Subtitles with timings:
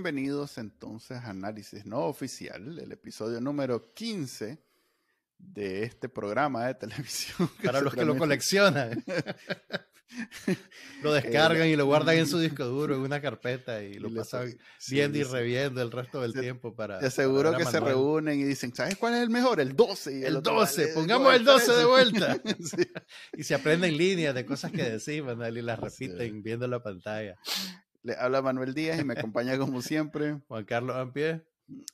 [0.00, 4.62] Bienvenidos entonces a Análisis No Oficial, el episodio número 15
[5.38, 7.50] de este programa de televisión.
[7.64, 9.04] Para los que lo coleccionan.
[11.02, 14.56] lo descargan y lo guardan en su disco duro, en una carpeta y lo pasan
[14.88, 17.00] viendo y reviendo el resto del tiempo para...
[17.00, 19.58] Te aseguro que se reúnen y dicen, ¿sabes cuál es el mejor?
[19.58, 20.28] El 12.
[20.28, 22.40] el, 12, pongamos el 12 de vuelta.
[23.36, 27.36] Y se aprenden líneas de cosas que decimos y las repiten viendo la pantalla.
[28.08, 30.40] Le habla Manuel Díaz y me acompaña como siempre.
[30.48, 31.42] Juan Carlos Ampie.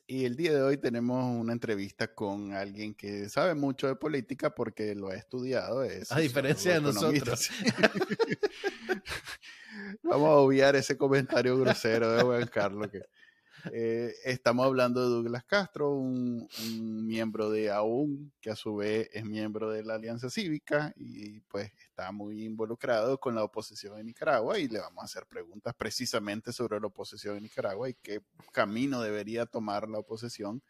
[0.06, 4.54] Y el día de hoy tenemos una entrevista con alguien que sabe mucho de política
[4.54, 5.82] porque lo ha estudiado.
[5.82, 7.50] Es a diferencia de nosotros.
[10.04, 13.02] Vamos a obviar ese comentario grosero de Juan Carlos que
[13.72, 16.46] eh, estamos hablando de Douglas Castro, un,
[17.06, 21.72] miembro de AUN, que a su vez es miembro de la Alianza Cívica y pues
[21.78, 26.52] está muy involucrado con la oposición en Nicaragua y le vamos a hacer preguntas precisamente
[26.52, 28.20] sobre la oposición en Nicaragua y qué
[28.52, 30.62] camino debería tomar la oposición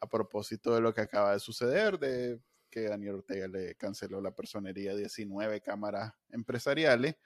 [0.00, 4.32] a propósito de lo que acaba de suceder, de que Daniel Ortega le canceló la
[4.32, 7.16] personería de 19 cámaras empresariales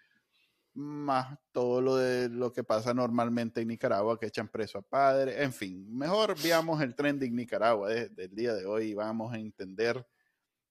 [0.78, 5.40] más todo lo de lo que pasa normalmente en Nicaragua, que echan preso a padres,
[5.40, 10.06] en fin, mejor veamos el trending Nicaragua del día de hoy y vamos a entender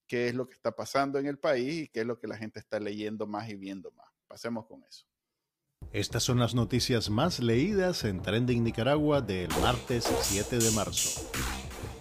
[0.06, 2.38] qué es lo que está pasando en el país y qué es lo que la
[2.38, 4.08] gente está leyendo más y viendo más.
[4.26, 5.04] Pasemos con eso.
[5.92, 11.30] Estas son las noticias más leídas en Trending Nicaragua del martes 7 de marzo.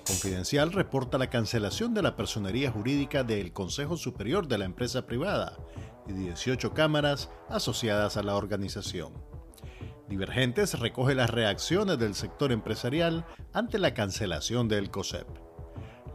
[0.08, 5.58] Confidencial reporta la cancelación de la personería jurídica del Consejo Superior de la empresa privada
[6.08, 9.12] y 18 cámaras asociadas a la organización.
[10.08, 15.28] Divergentes recoge las reacciones del sector empresarial ante la cancelación del COSEP.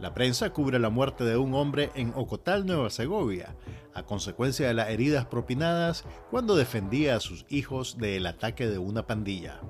[0.01, 3.55] La prensa cubre la muerte de un hombre en Ocotal, Nueva Segovia,
[3.93, 9.05] a consecuencia de las heridas propinadas cuando defendía a sus hijos del ataque de una
[9.05, 9.61] pandilla.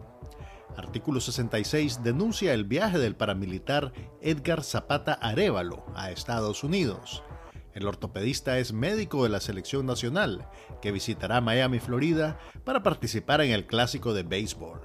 [0.77, 7.23] Artículo 66 denuncia el viaje del paramilitar Edgar Zapata Arevalo a Estados Unidos
[7.73, 10.47] el ortopedista es médico de la selección nacional,
[10.81, 14.81] que visitará Miami, Florida, para participar en el clásico de béisbol.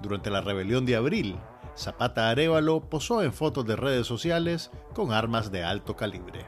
[0.00, 1.36] Durante la rebelión de abril,
[1.76, 6.46] Zapata Arevalo posó en fotos de redes sociales con armas de alto calibre.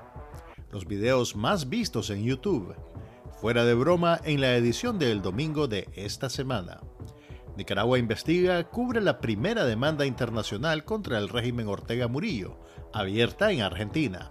[0.72, 2.75] Los videos más vistos en YouTube.
[3.41, 6.81] Fuera de broma en la edición del domingo de esta semana.
[7.56, 12.61] Nicaragua Investiga cubre la primera demanda internacional contra el régimen Ortega Murillo,
[12.93, 14.31] abierta en Argentina.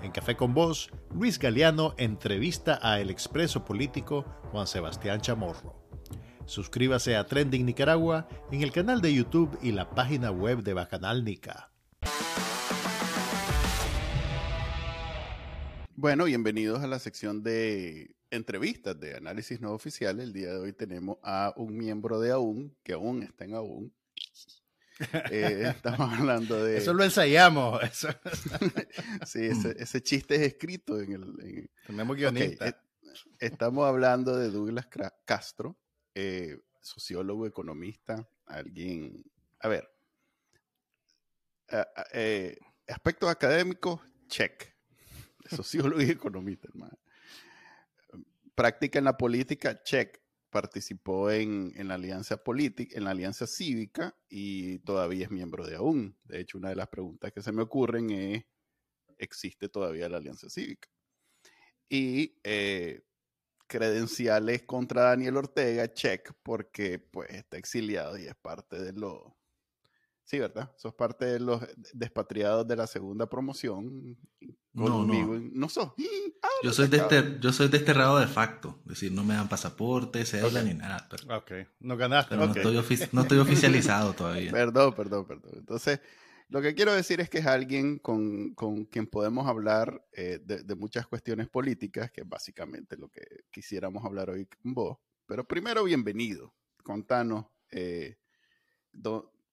[0.00, 5.74] En Café con Voz, Luis Galeano entrevista a el expreso político Juan Sebastián Chamorro.
[6.46, 11.24] Suscríbase a Trending Nicaragua en el canal de YouTube y la página web de Bacanal
[11.24, 11.72] Nica.
[15.96, 20.18] Bueno, bienvenidos a la sección de entrevistas de análisis no oficial.
[20.20, 23.92] El día de hoy tenemos a un miembro de AUN, que aún está en AUN,
[25.30, 26.78] eh, estamos hablando de...
[26.78, 27.80] Eso lo ensayamos.
[29.26, 31.70] sí, ese, chiste es escrito en el...
[31.86, 32.68] Tenemos guionista.
[32.68, 32.74] Eh,
[33.38, 34.88] estamos hablando de Douglas
[35.24, 35.76] Castro,
[36.14, 39.24] eh, sociólogo, economista, alguien...
[39.60, 39.88] A ver.
[42.88, 44.72] aspectos académicos, check.
[45.50, 46.96] Sociólogo y economista, hermano.
[48.54, 54.80] Práctica en la política, check participó en, la alianza política, en la alianza cívica y
[54.80, 56.16] todavía es miembro de AUN.
[56.24, 58.44] De hecho, una de las preguntas que se me ocurren es,
[59.16, 60.88] ¿existe todavía la alianza cívica?
[61.88, 63.02] Y eh,
[63.66, 69.38] credenciales contra Daniel Ortega, check, porque pues está exiliado y es parte de lo...
[70.24, 70.70] Sí, ¿verdad?
[70.76, 71.62] Sos parte de los
[71.94, 74.18] despatriados de la segunda promoción.
[74.74, 75.40] No, no.
[75.52, 75.92] No sos.
[76.62, 76.88] Yo soy,
[77.40, 81.08] yo soy desterrado de facto, es decir, no me dan pasaporte, cédula ni nada.
[81.08, 82.36] Pero, ok, no ganaste.
[82.36, 84.50] no, estoy oficializado todavía.
[84.50, 85.52] perdón, perdón, perdón.
[85.56, 86.00] Entonces,
[86.48, 88.54] lo que quiero decir es que es alguien con,
[88.90, 94.30] quien podemos hablar eh, de, muchas cuestiones políticas, que es básicamente lo que quisiéramos hablar
[94.30, 94.98] hoy con vos.
[95.26, 96.54] Pero primero, bienvenido.
[96.82, 98.18] Contanos, eh,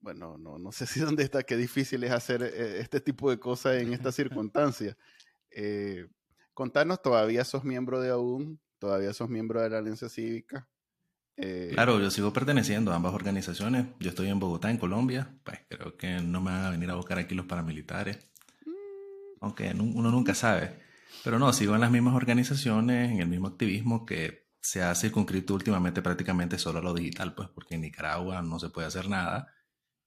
[0.01, 3.39] bueno, no, no sé si dónde está, qué difícil es hacer eh, este tipo de
[3.39, 4.95] cosas en estas circunstancias.
[5.51, 6.07] Eh,
[6.53, 8.59] contanos, ¿todavía sos miembro de AUN?
[8.77, 10.67] ¿Todavía sos miembro de la Alianza Cívica?
[11.35, 13.87] Eh, claro, yo sigo perteneciendo a ambas organizaciones.
[13.99, 15.37] Yo estoy en Bogotá, en Colombia.
[15.43, 18.17] Pues creo que no me van a venir a buscar aquí los paramilitares.
[18.65, 18.71] Mm.
[19.41, 20.79] Aunque uno nunca sabe.
[21.23, 25.53] Pero no, sigo en las mismas organizaciones, en el mismo activismo que se ha circunscrito
[25.53, 29.53] últimamente prácticamente solo a lo digital, pues porque en Nicaragua no se puede hacer nada.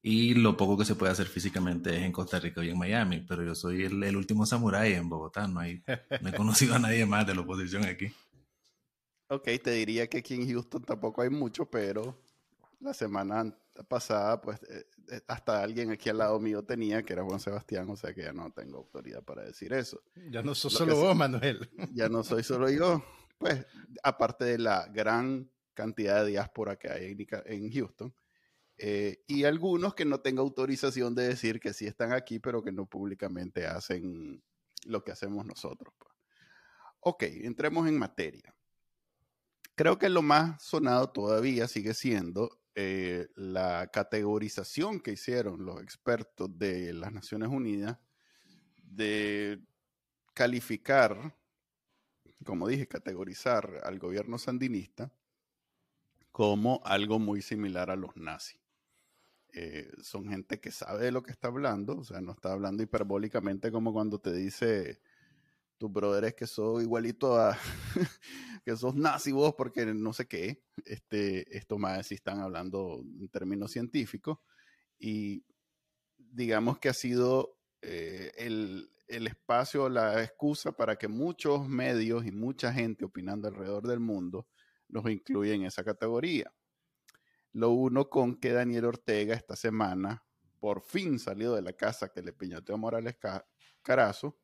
[0.02, 3.20] Y lo poco que se puede hacer físicamente es en Costa Rica y en Miami,
[3.20, 5.82] pero yo soy el, último samurái en Bogotá, no, hay,
[6.20, 8.12] no he conocido a nadie más de la oposición aquí.
[9.28, 12.18] Ok, te diría que aquí en Houston tampoco hay mucho, pero
[12.80, 13.54] la semana
[13.88, 17.88] pasada, pues eh, eh, hasta alguien aquí al lado mío tenía, que era Juan Sebastián,
[17.88, 20.02] o sea que ya no tengo autoridad para decir eso.
[20.30, 21.70] Ya no soy solo vos, Manuel.
[21.94, 23.02] Ya no soy solo yo.
[23.38, 23.64] Pues,
[24.02, 27.16] aparte de la gran cantidad de diáspora que hay
[27.46, 28.14] en, Houston,
[28.84, 32.72] eh, y algunos que no tengo autorización de decir que sí están aquí, pero que
[32.72, 34.42] no públicamente hacen
[34.86, 35.94] lo que hacemos nosotros.
[35.96, 36.12] Pues.
[36.98, 38.52] Ok, entremos en materia.
[39.76, 46.58] Creo que lo más sonado todavía sigue siendo eh, la categorización que hicieron los expertos
[46.58, 48.00] de las Naciones Unidas
[48.82, 49.62] de
[50.34, 51.36] calificar,
[52.44, 55.12] como dije, categorizar al gobierno sandinista
[56.32, 58.61] como algo muy similar a los nazis.
[59.52, 62.82] Eh, son gente que sabe de lo que está hablando, o sea, no está hablando
[62.82, 65.00] hiperbólicamente como cuando te dice
[65.76, 67.58] tus brothers que sos igualito a
[68.64, 70.62] que sos nazi vos porque no sé qué.
[70.84, 74.38] Este, esto más si están hablando en términos científicos.
[74.98, 75.44] Y
[76.16, 82.30] digamos que ha sido eh, el, el espacio, la excusa para que muchos medios y
[82.30, 84.46] mucha gente opinando alrededor del mundo
[84.88, 86.52] los incluyen en esa categoría.
[87.52, 90.24] Lo uno con que Daniel Ortega esta semana
[90.62, 93.16] por fin salió de la casa que le piñoteó Morales
[93.82, 94.38] Carazo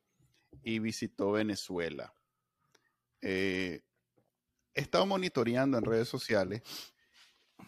[0.63, 2.13] y visitó Venezuela.
[3.21, 3.83] Eh,
[4.75, 6.63] he estado monitoreando en redes sociales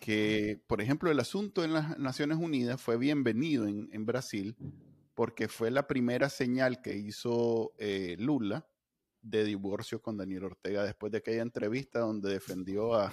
[0.00, 4.56] que, por ejemplo, el asunto en las Naciones Unidas fue bienvenido en, Brasil
[5.14, 8.69] porque fue la primera señal que hizo eh, Lula
[9.22, 13.12] de divorcio con Daniel Ortega después de aquella entrevista donde defendió a,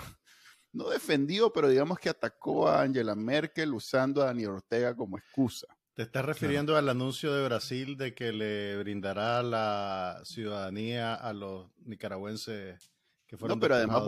[0.77, 5.68] no defendió, pero digamos que atacó a Angela Merkel usando a Daniel Ortega como excusa.
[5.95, 11.71] ¿Te estás refiriendo al anuncio de Brasil de que le brindará la ciudadanía a los
[11.79, 12.91] nicaragüenses
[13.25, 14.03] que fueron no, pero además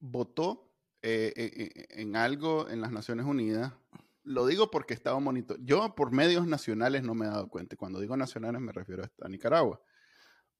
[0.00, 3.74] votó eh, eh, eh, en algo en las Naciones Unidas.
[4.22, 5.66] Lo digo porque estaba monitoreando.
[5.66, 7.76] Yo por medios nacionales no me he dado cuenta.
[7.76, 9.80] Cuando digo nacionales me refiero a Nicaragua.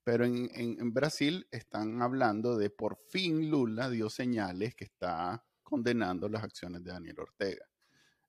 [0.06, 6.28] Pero en, en Brasil están hablando de por fin Lula dio señales que está condenando
[6.28, 7.66] las acciones de Daniel Ortega.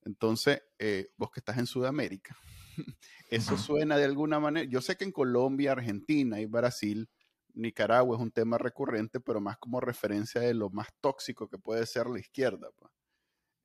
[0.02, 2.36] Entonces, eh, vos que estás en Sudamérica,
[3.30, 4.68] eso suena de alguna manera.
[4.68, 7.08] Yo sé que en Colombia, Argentina y Brasil,
[7.54, 11.86] Nicaragua es un tema recurrente, pero más como referencia de lo más tóxico que puede
[11.86, 12.70] ser la izquierda.
[12.76, 12.92] Pues.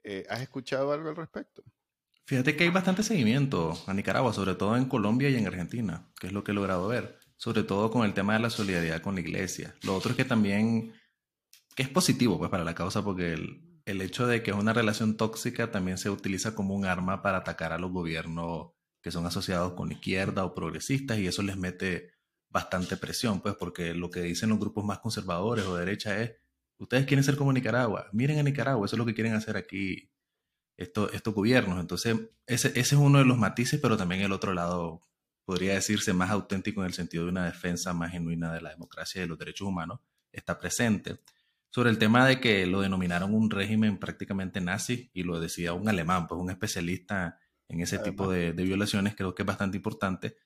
[0.05, 1.63] Eh, ¿Has escuchado algo al respecto?
[2.27, 6.27] Fíjate que hay bastante seguimiento a Nicaragua, sobre todo en Colombia y en Argentina, que
[6.27, 9.17] es lo que he logrado ver, sobre todo con el tema de la solidaridad con
[9.17, 9.75] la iglesia.
[9.83, 10.93] Lo otro es que también,
[11.77, 15.17] es positivo pues para la causa, porque el, el hecho de que es una relación
[15.17, 19.73] tóxica también se utiliza como un arma para atacar a los gobiernos que son asociados
[19.73, 22.13] con izquierda o progresistas y eso les mete
[22.49, 26.37] bastante presión, pues porque lo que dicen los grupos más conservadores o derecha es,
[26.79, 30.13] ustedes quieren ser como Nicaragua, miren a Nicaragua, eso es lo que quieren hacer aquí
[30.77, 31.81] estos, estos gobiernos.
[31.81, 32.17] Entonces,
[32.47, 35.01] ese, ese es uno de los matices, pero también el otro lado
[35.45, 39.19] podría decirse más auténtico en el sentido de una defensa más genuina de la democracia
[39.19, 40.01] y de los derechos humanos,
[40.33, 41.19] está presente.
[41.71, 45.89] Sobre el tema de que lo denominaron un régimen prácticamente nazi y lo decía un
[45.89, 47.39] alemán, pues un especialista
[47.69, 50.37] en ese tipo de, violaciones, creo que es bastante importante,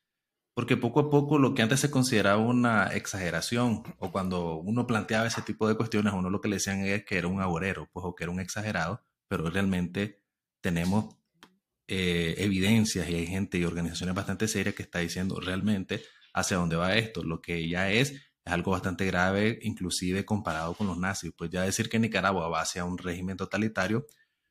[0.54, 5.26] porque poco a poco lo que antes se consideraba una exageración, o cuando uno planteaba
[5.26, 8.06] ese tipo de cuestiones, uno lo que le decían es que era un agorero, pues
[8.06, 10.23] o que era un exagerado, pero realmente
[10.61, 11.15] tenemos
[11.88, 16.02] eh, evidencias y hay gente y organizaciones bastante serias que está diciendo realmente
[16.33, 18.14] hacia dónde va esto, lo que ya es
[18.47, 21.33] es algo bastante grave, inclusive comparado con los nazis.
[21.37, 24.07] Pues ya decir que Nicaragua va hacia un régimen totalitario.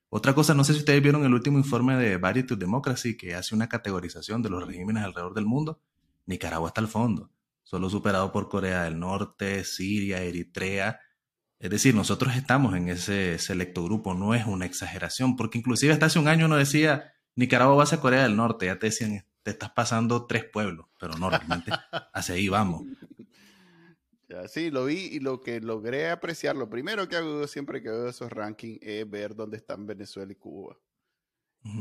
[0.09, 3.55] Otra cosa, no sé si ustedes vieron el último informe de Variety Democracy que hace
[3.55, 5.79] una categorización de los regímenes alrededor del mundo.
[6.25, 7.31] Nicaragua está al fondo,
[7.63, 10.99] solo superado por Corea del Norte, Siria, Eritrea.
[11.57, 16.07] Es decir, nosotros estamos en ese selecto grupo, no es una exageración, porque inclusive hasta
[16.07, 19.51] hace un año uno decía, Nicaragua va hacia Corea del Norte, ya te decían, te
[19.51, 21.71] estás pasando tres pueblos, pero no, realmente
[22.13, 22.83] hacia ahí vamos
[24.47, 28.09] sí, lo vi y lo que logré apreciar, lo primero que hago siempre que veo
[28.09, 30.77] esos rankings es ver dónde están Venezuela y Cuba.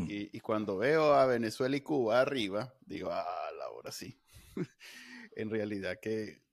[0.08, 3.25] y, cuando veo a Venezuela y Cuba arriba, digo, ah,
[3.66, 4.18] ahora sí.
[5.37, 6.43] en realidad que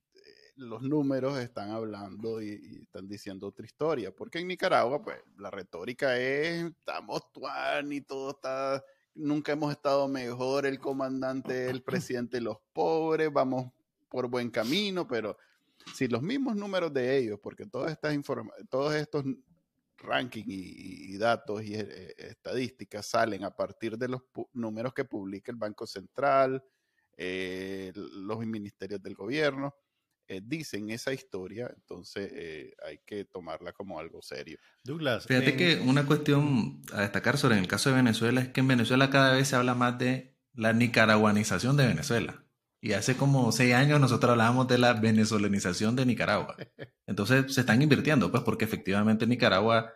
[0.62, 4.14] los números están hablando y, están diciendo otra historia.
[4.16, 8.84] Porque en Nicaragua, pues, la retórica es, estamos tuan y todo está,
[9.16, 13.72] nunca hemos estado mejor, el comandante, el presidente, los pobres, vamos
[14.08, 15.38] por buen camino, pero
[15.96, 18.16] si los mismos números de ellos, porque todas estas
[18.70, 19.24] todos estos
[19.98, 24.22] rankings y, datos y eh, estadísticas salen a partir de los
[24.54, 26.64] números que publica el Banco Central,
[27.16, 29.74] eh, los ministerios del gobierno,
[30.32, 34.58] eh, dicen esa historia, entonces eh, hay que tomarla como algo serio.
[34.82, 35.26] Douglas.
[35.28, 39.10] Fíjate que una cuestión a destacar sobre el caso de Venezuela es que en Venezuela
[39.10, 42.46] cada vez se habla más de la nicaraguanización de Venezuela.
[42.80, 46.56] Y hace como seis años nosotros hablábamos de la venezolanización de Nicaragua.
[47.08, 49.92] Entonces se están invirtiendo, pues porque efectivamente Nicaragua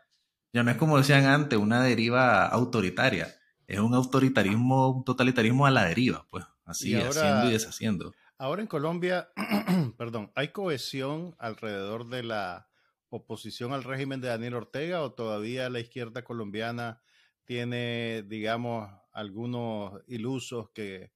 [0.52, 3.34] ya no es como decían antes, una deriva autoritaria.
[3.68, 8.14] Es un autoritarismo, un totalitarismo a la deriva, pues así, haciendo y deshaciendo.
[8.38, 9.30] Ahora en Colombia,
[9.98, 12.68] perdón, ¿hay cohesión alrededor de la
[13.08, 17.02] oposición al régimen de Daniel Ortega o todavía la izquierda colombiana
[17.46, 21.14] tiene, digamos, algunos ilusos que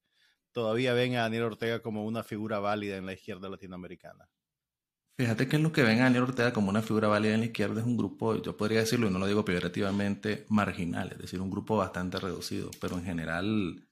[0.53, 4.29] todavía ven a Daniel Ortega como una figura válida en la izquierda latinoamericana?
[5.17, 7.81] Fíjate que lo que ven a Daniel Ortega como una figura válida en la izquierda
[7.81, 11.51] es un grupo, yo podría decirlo y no lo digo peyorativamente, marginal, es decir, un
[11.51, 13.88] grupo bastante reducido, pero en general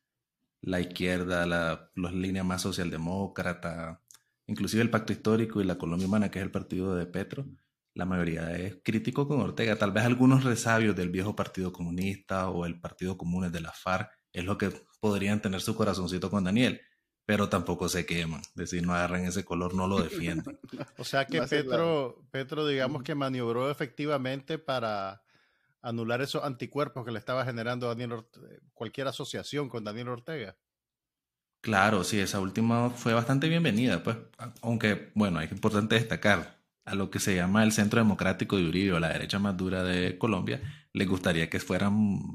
[0.68, 4.02] la izquierda, la, las líneas más socialdemócrata,
[4.48, 7.46] inclusive el Pacto Histórico y la Colombia Humana, que es el partido de Petro,
[7.94, 9.78] la mayoría es crítico con Ortega.
[9.78, 14.12] Tal vez algunos resabios del viejo Partido Comunista o el Partido Común de la FARC
[14.34, 16.82] es lo que podrían tener su corazoncito con Daniel,
[17.26, 18.42] pero tampoco se queman.
[18.42, 20.60] Es decir, no agarran ese color, no lo defienden.
[20.98, 25.24] o sea que Petro, Petro, digamos que maniobró efectivamente para
[25.82, 28.26] anular esos anticuerpos que le estaba generando Daniel
[28.74, 30.58] cualquier asociación con Daniel Ortega.
[31.62, 34.18] Claro, sí, esa última fue bastante bienvenida, pues,
[34.62, 36.58] aunque, bueno, es importante destacar,
[36.88, 39.84] a lo que se llama el Centro Democrático de Uribe o la derecha más dura
[39.84, 40.62] de Colombia,
[40.94, 41.94] les gustaría que fueran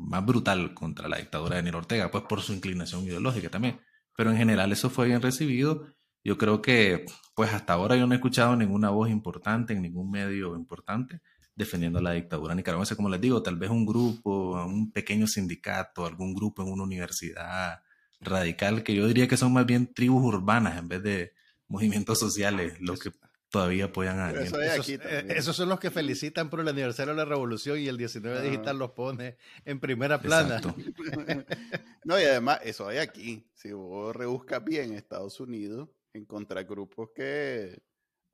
[0.08, 3.80] más brutal contra la dictadura de Daniel Ortega, pues por su inclinación ideológica también.
[4.14, 5.87] Pero en general eso fue bien recibido.
[6.22, 10.11] Yo creo que, pues hasta ahora yo no he escuchado ninguna voz importante en ningún
[10.11, 11.22] medio importante
[11.54, 12.97] defendiendo la dictadura nicaragüense.
[12.97, 17.82] Como les digo, tal vez un grupo, un pequeño sindicato, algún grupo en una universidad
[18.21, 21.32] radical, que yo diría que son más bien tribus urbanas en vez de
[21.68, 23.11] movimientos sociales, los que
[23.52, 27.26] todavía apoyan a esos, eh, esos, son los que felicitan por el aniversario de la
[27.26, 30.61] revolución y el 19 digital los pone en primera plana.
[32.04, 33.47] no, y además, eso hay aquí.
[33.54, 37.82] Si vos rebuscas bien Estados Unidos, encontrar grupos que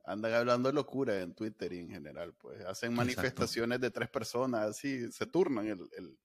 [0.09, 5.11] andan hablando locura en Twitter y en general, pues hacen manifestaciones de tres personas, así
[5.11, 6.17] se turnan el,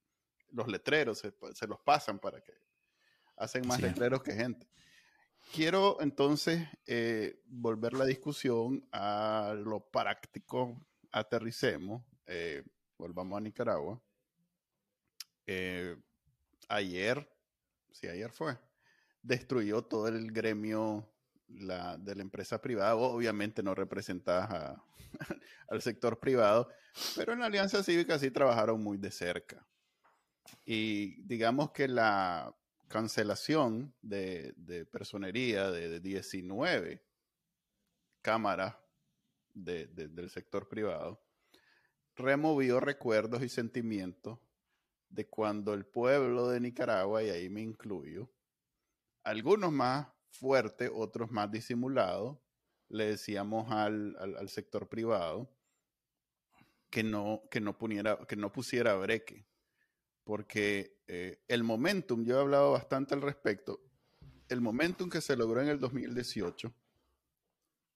[0.52, 2.54] los letreros, se, los pasan para que
[3.36, 4.66] hacen más letreros que gente.
[5.52, 12.64] Quiero entonces eh, volver la discusión a lo práctico, aterricemos, eh,
[12.96, 14.02] volvamos a Nicaragua.
[15.46, 15.94] Eh,
[16.68, 17.30] ayer,
[17.92, 18.56] sí, ayer fue,
[19.20, 21.13] destruyó todo el gremio
[21.48, 24.78] la, de la empresa privada, obviamente no representadas
[25.68, 26.68] al sector privado,
[27.16, 29.66] pero en la Alianza Cívica sí trabajaron muy de cerca.
[30.64, 32.54] Y digamos que la
[32.88, 34.54] cancelación de,
[34.90, 37.04] personería de, 19
[38.22, 38.76] cámaras
[39.52, 41.22] del sector privado
[42.16, 44.38] removió recuerdos y sentimientos
[45.08, 48.30] de cuando el pueblo de Nicaragua, y ahí me incluyo,
[49.22, 52.38] algunos más fuerte, otros más disimulados,
[52.88, 55.50] le decíamos al, sector privado
[56.90, 57.76] que no, que no,
[58.26, 59.46] que no pusiera breque.
[60.24, 63.80] Porque eh, el momentum, yo he hablado bastante al respecto,
[64.48, 66.72] el momentum que se logró en el 2018,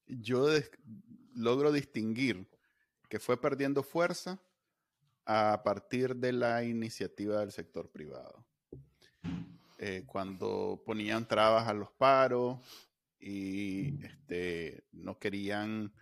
[0.07, 0.47] yo
[1.33, 2.49] logro distinguir
[3.07, 4.39] que fue perdiendo fuerza
[5.25, 8.45] a partir de la iniciativa del sector privado.
[9.81, 12.59] Eh, cuando ponían trabas a los paros
[13.17, 15.93] y este, no querían,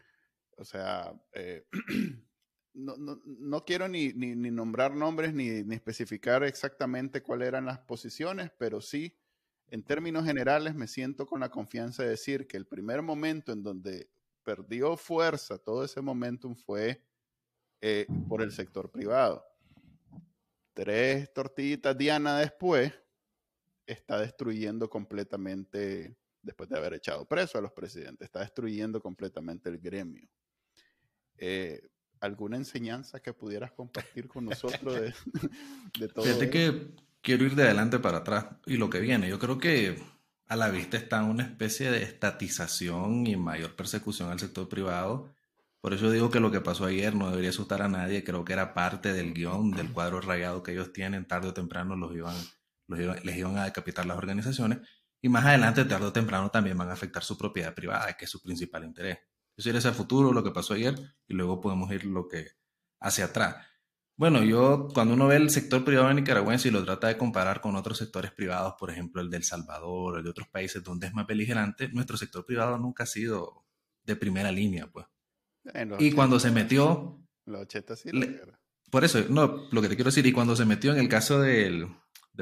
[0.57, 1.67] o sea, eh,
[2.74, 9.15] no, quiero ni, nombrar nombres ni, especificar exactamente cuáles eran las posiciones, pero sí,
[9.67, 13.62] en términos generales, me siento con la confianza de decir que el primer momento en
[13.62, 14.10] donde
[14.41, 17.03] perdió fuerza todo ese momentum fue
[17.81, 19.46] eh, por el sector privado.
[20.74, 22.91] Tres tortillitas Diana después,
[23.88, 29.79] está destruyendo completamente, después de haber echado preso a los presidentes, está destruyendo completamente el
[29.79, 30.29] gremio.
[31.38, 31.82] Eh,
[32.20, 35.13] ¿Alguna enseñanza que pudieras compartir con nosotros de,
[36.00, 36.88] de todo Fíjate que
[37.22, 39.29] quiero ir de adelante para atrás y lo que viene.
[39.29, 39.98] Yo creo que
[40.48, 45.29] a la vista está una especie de estatización y mayor persecución al sector privado.
[45.79, 48.24] Por eso digo que lo que pasó ayer no debería asustar a nadie.
[48.24, 51.27] Creo que era parte del guion, del cuadro rayado que ellos tienen.
[51.27, 52.36] Tarde o temprano los iban
[52.88, 54.79] les iban a decapitar las organizaciones
[55.22, 58.32] y más adelante, tarde o temprano, también van a afectar su propiedad privada, que es
[58.32, 59.20] su principal interés.
[59.56, 60.96] Eso es el futuro, lo que pasó ayer,
[61.27, 62.51] y luego podemos ir lo que
[63.00, 63.56] hacia atrás.
[64.15, 67.75] Bueno, yo cuando uno ve el sector privado nicaragüense y lo trata de comparar con
[67.75, 71.27] otros sectores privados, por ejemplo el del Salvador, el de otros países donde es más
[71.27, 73.65] beligerante, nuestro sector privado nunca ha sido
[74.03, 75.06] de primera línea, pues.
[76.00, 77.22] Y cuando se metió...
[77.46, 78.10] Los 80 sí.
[78.89, 81.39] por eso, no, lo que te quiero decir, y cuando se metió en el caso
[81.39, 81.88] del,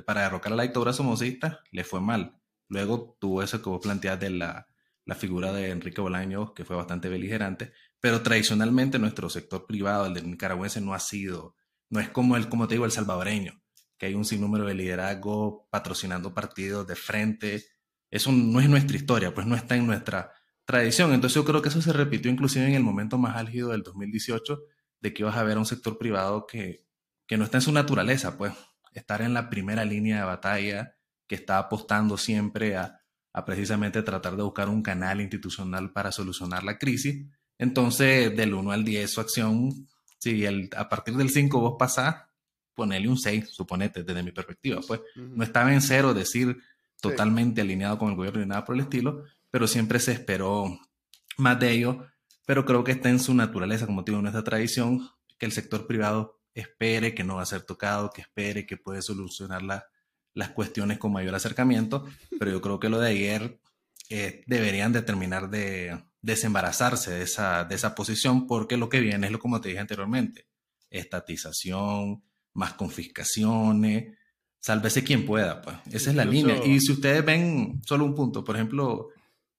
[0.02, 2.40] para derrocar a la dictadura somocista, le fue mal.
[2.68, 4.68] Luego tuvo eso que vos de la,
[5.06, 10.14] la figura de Enrique Bolaños, que fue bastante beligerante, pero tradicionalmente nuestro sector privado, el
[10.14, 11.56] del nicaragüense, no ha sido,
[11.90, 13.62] no es como el, como te digo, el salvadoreño,
[13.98, 17.66] que hay un sinnúmero de liderazgo patrocinando partidos de frente.
[18.10, 20.32] Eso no es nuestra historia, pues no está en nuestra
[20.66, 21.14] tradición.
[21.14, 24.60] Entonces yo creo que eso se repitió inclusive en el momento más álgido del 2018,
[25.02, 26.86] de que ibas a ver a un sector privado que,
[27.28, 28.54] que no está en su naturaleza, pues
[28.96, 30.96] estar en la primera línea de batalla,
[31.28, 33.02] que está apostando siempre a,
[33.34, 37.26] a precisamente tratar de buscar un canal institucional para solucionar la crisis.
[37.58, 39.88] Entonces, del 1 al 10 su acción,
[40.20, 42.16] si el, a partir del 5 vos pasás,
[42.74, 44.82] ponele un 6, suponete, desde mi perspectiva.
[44.88, 46.58] Pues no estaba en cero decir
[47.02, 50.80] totalmente alineado con el gobierno ni nada por el estilo, pero siempre se esperó
[51.38, 52.06] más de ello.
[52.46, 55.88] Pero creo que está en su naturaleza, como digo, en nuestra tradición, que el sector
[55.88, 59.62] privado espere que no va a ser tocado, que espere que puede solucionar
[60.34, 62.06] las cuestiones con mayor acercamiento.
[62.40, 63.60] Pero yo creo que lo de ayer
[64.10, 69.28] eh, deberían de terminar de desembarazarse de esa, de esa posición, porque lo que viene
[69.28, 70.48] es lo como te dije anteriormente,
[70.90, 74.18] estatización, más confiscaciones,
[74.60, 75.78] sálvese quien pueda, pues.
[75.92, 76.66] Esa es la línea.
[76.66, 79.10] Y si ustedes ven solo un punto, por ejemplo,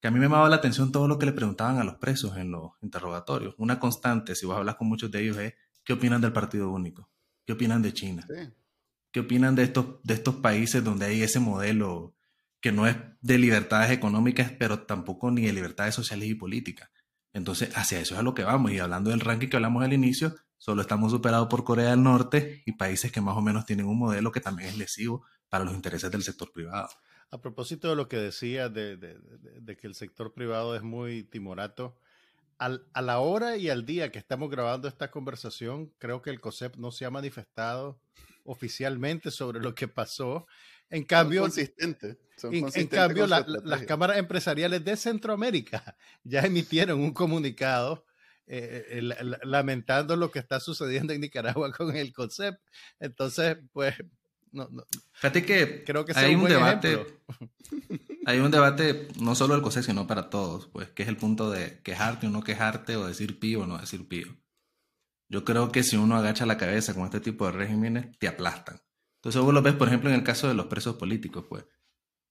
[0.01, 2.37] que a mí me llamaba la atención todo lo que le preguntaban a los presos
[2.37, 3.55] en los interrogatorios.
[3.59, 5.55] Una constante, si vos hablas con muchos de ellos, es
[5.87, 7.09] ¿qué opinan del Partido Único?
[7.47, 8.27] ¿Qué opinan de China?
[9.11, 12.15] ¿Qué opinan de estos, de estos países donde hay ese modelo
[12.61, 16.91] que no es de libertades económicas, pero tampoco ni de libertades sociales y políticas?
[17.33, 18.73] Entonces, hacia eso es a lo que vamos.
[18.73, 22.63] Y hablando del ranking que hablamos al inicio, Solo estamos superados por Corea del Norte
[22.65, 25.75] y países que más o menos tienen un modelo que también es lesivo para los
[25.75, 26.89] intereses del sector privado.
[27.31, 28.99] A propósito de lo que decía de,
[29.79, 31.99] que el sector privado es muy timorato,
[32.59, 36.77] a la hora y al día que estamos grabando esta conversación, creo que el COSEP
[36.77, 38.01] no se ha manifestado
[38.45, 40.47] oficialmente sobre lo que pasó.
[40.89, 48.07] En cambio, consistente, en, cambio las cámaras empresariales de Centroamérica ya emitieron un comunicado
[48.47, 49.03] eh, eh,
[49.43, 52.63] lamentando lo que está sucediendo en Nicaragua con el concepto.
[53.01, 53.97] Entonces, pues,
[54.53, 54.85] no, no.
[55.13, 57.07] Fíjate que creo que hay un, debate.
[58.27, 61.51] hay un debate no solo del COSEP, sino para todos, pues, que es el punto
[61.51, 64.27] de quejarte o no quejarte, o decir pío o no decir pío.
[65.29, 68.81] Yo creo que si uno agacha la cabeza con este tipo de regímenes, te aplastan.
[69.17, 71.65] Entonces vos lo ves, por ejemplo, en el caso de los presos políticos, pues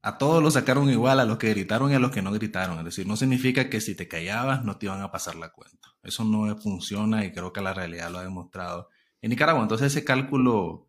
[0.05, 2.77] a todos los sacaron igual, a los que gritaron y a los que no gritaron.
[2.77, 5.89] Es decir, no significa que si te callabas no te iban a pasar la cuenta.
[6.03, 8.89] Eso no funciona y creo que la realidad lo ha demostrado
[9.21, 9.63] en Nicaragua.
[9.63, 10.84] Entonces ese cálculo,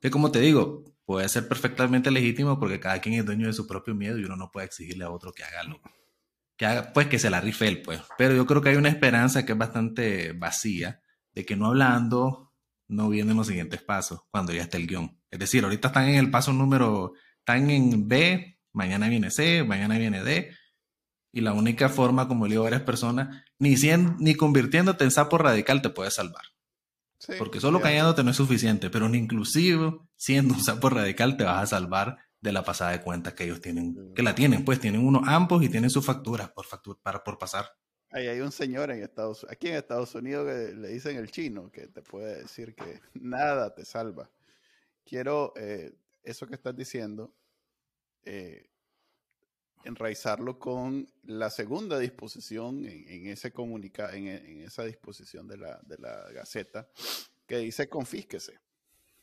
[0.00, 3.66] que como te digo, puede ser perfectamente legítimo porque cada quien es dueño de su
[3.66, 5.80] propio miedo y uno no puede exigirle a otro que haga lo
[6.56, 8.02] que haga, pues que se la rife él, pues.
[8.18, 11.00] Pero yo creo que hay una esperanza que es bastante vacía
[11.32, 12.52] de que no hablando
[12.86, 15.18] no vienen los siguientes pasos cuando ya esté el guion.
[15.30, 19.96] Es decir, ahorita están en el paso número, están en B, mañana viene C, mañana
[19.96, 20.54] viene D.
[21.32, 23.76] Y la única forma, como le digo a varias personas, ni,
[24.18, 26.44] ni convirtiéndote en sapo radical te puedes salvar.
[27.38, 31.66] Porque solo callándote no es suficiente, pero inclusive siendo un sapo radical te vas a
[31.66, 35.22] salvar de la pasada de cuentas que ellos tienen, que la tienen, pues tienen unos
[35.26, 36.66] ambos y tienen sus facturas por,
[37.02, 37.66] para, por pasar.
[38.10, 41.70] Ahí hay un señor en Estados aquí en Estados Unidos que le dicen el chino,
[41.70, 44.30] que te puede decir que nada te salva.
[45.04, 47.34] Quiero, eh, eso que estás diciendo,
[48.24, 48.69] eh,
[49.84, 54.28] enraizarlo con la segunda disposición en, ese comunica, en,
[54.62, 56.88] esa disposición de la, de la Gaceta,
[57.46, 58.60] que dice confísquese.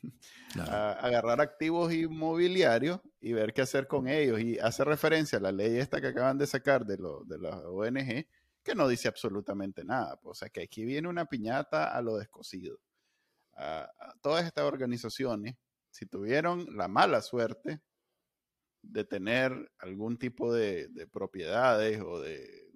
[0.54, 4.40] agarrar activos inmobiliarios y ver qué hacer con ellos.
[4.40, 7.58] Y hace referencia a la ley esta que acaban de sacar de, lo, de la
[7.68, 8.26] ONG,
[8.62, 10.16] que no dice absolutamente nada.
[10.20, 12.78] Pues, o sea, que aquí viene una piñata a lo descosido.
[13.56, 13.90] a
[14.22, 15.56] todas estas organizaciones,
[15.90, 17.80] si tuvieron la mala suerte
[18.82, 22.68] de tener algún tipo de, propiedades o de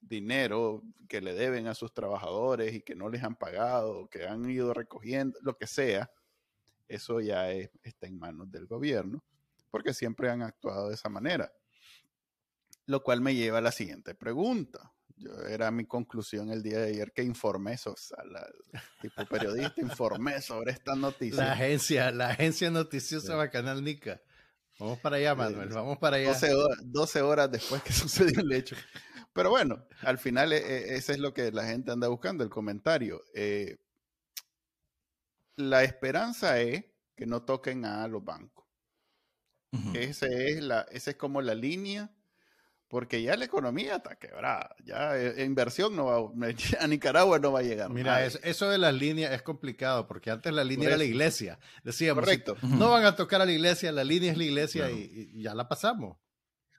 [0.00, 4.48] dinero que le deben a sus trabajadores y que no les han pagado, que han
[4.48, 6.10] ido recogiendo, lo que sea,
[6.86, 9.22] eso ya está en manos del gobierno,
[9.70, 11.52] porque siempre han actuado de esa manera.
[12.86, 14.92] Lo cual me lleva a la siguiente pregunta.
[15.16, 18.18] Yo, era mi conclusión el día de ayer que informé, o sea,
[19.02, 21.44] tipo periodista, informé sobre esta noticia.
[21.44, 24.22] La agencia, la agencia noticiosa Bacanal Nica.
[24.78, 26.38] Vamos para allá, Manuel, vamos para allá.
[26.84, 28.76] 12 horas, después que sucedió el hecho.
[29.32, 32.50] Pero bueno, al final e, e, ese es lo que la gente anda buscando, el
[32.50, 33.20] comentario.
[33.34, 33.76] Eh,
[35.56, 36.84] la esperanza es
[37.16, 38.64] que no toquen a los bancos.
[39.94, 42.10] ese es la, esa es como la línea
[42.88, 46.46] porque ya la economía está quebrada, ya eh, inversión no va,
[46.80, 47.90] a Nicaragua no va a llegar.
[47.90, 51.58] Mira, eso, de las líneas es complicado, porque antes la línea era la iglesia.
[51.84, 52.56] Decíamos, Correcto.
[52.62, 55.68] no van a tocar a la iglesia, la línea es la iglesia y, ya la
[55.68, 56.16] pasamos.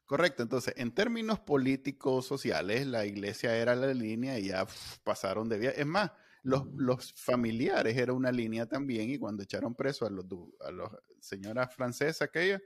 [0.05, 4.65] Correcto, entonces en términos políticos, sociales, la iglesia era la línea y ya
[5.03, 5.69] pasaron de vía.
[5.69, 10.25] Es más, los, los, familiares era una línea también y cuando echaron preso a los,
[10.61, 12.59] a los señoras francesas aquella,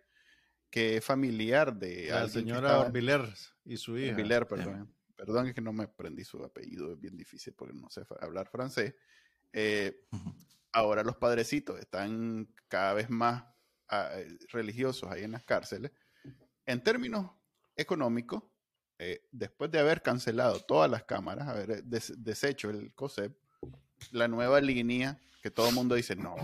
[0.73, 4.15] que es familiar de la señora Villers y su hija.
[4.15, 4.91] Villers, perdón.
[5.15, 8.49] Perdón, es que no me aprendí su apellido, es bien difícil porque no sé hablar
[8.49, 8.95] francés.
[9.51, 10.07] Eh,
[10.71, 13.43] ahora los padrecitos están cada vez más
[13.88, 14.13] ah,
[14.49, 15.91] religiosos ahí en las cárceles.
[16.65, 17.29] En términos
[17.75, 18.41] económicos,
[18.97, 23.31] eh, después de haber cancelado todas las cámaras, haber deshecho el COSEP,
[24.09, 26.36] la nueva línea que todo el mundo dice, no,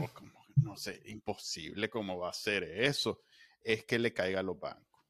[0.61, 3.23] no sé, imposible, ¿cómo va a ser eso?
[3.63, 5.01] Es que le caiga a los bancos.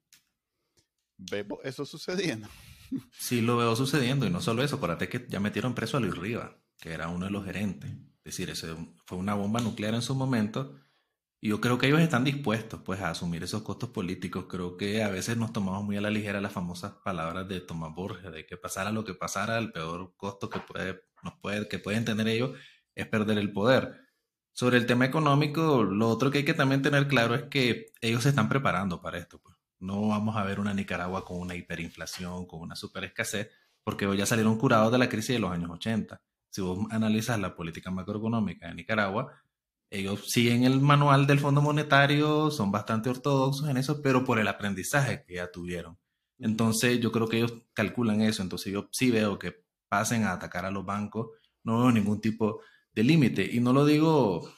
[1.17, 2.47] ¿Vemos eso sucediendo?
[3.11, 6.17] Sí, lo veo sucediendo y no solo eso, acuérdate que ya metieron preso a Luis
[6.17, 7.91] Riva, que era uno de los gerentes.
[7.91, 10.75] Es decir, ese fue una bomba nuclear en su momento
[11.41, 14.47] y yo creo que ellos están dispuestos pues a asumir esos costos políticos.
[14.49, 17.95] Creo que a veces nos tomamos muy a la ligera las famosas palabras de Tomás
[17.95, 21.01] Borges, de que pasara lo que pasara, el peor costo que, puede,
[21.69, 22.57] que pueden tener ellos
[22.93, 24.08] es perder el poder.
[24.59, 28.23] Sobre el tema económico, lo otro que hay que también tener claro es que ellos
[28.23, 29.39] se están preparando para esto.
[29.39, 29.55] Pues.
[29.79, 33.49] No vamos a ver una Nicaragua con una hiperinflación, con una super escasez,
[33.85, 36.21] porque hoy ya salieron curados de la crisis de los años 80.
[36.49, 39.31] Si vos analizas la política macroeconómica de Nicaragua,
[39.89, 44.47] ellos siguen el manual del Fondo Monetario, son bastante ortodoxos en eso, pero por el
[44.49, 45.97] aprendizaje que ya tuvieron.
[46.37, 50.65] Entonces yo creo que ellos calculan eso, entonces yo sí veo que pasen a atacar
[50.65, 51.29] a los bancos,
[51.63, 52.63] no veo ningún tipo de
[52.95, 53.49] límite.
[53.51, 54.49] Y no lo digo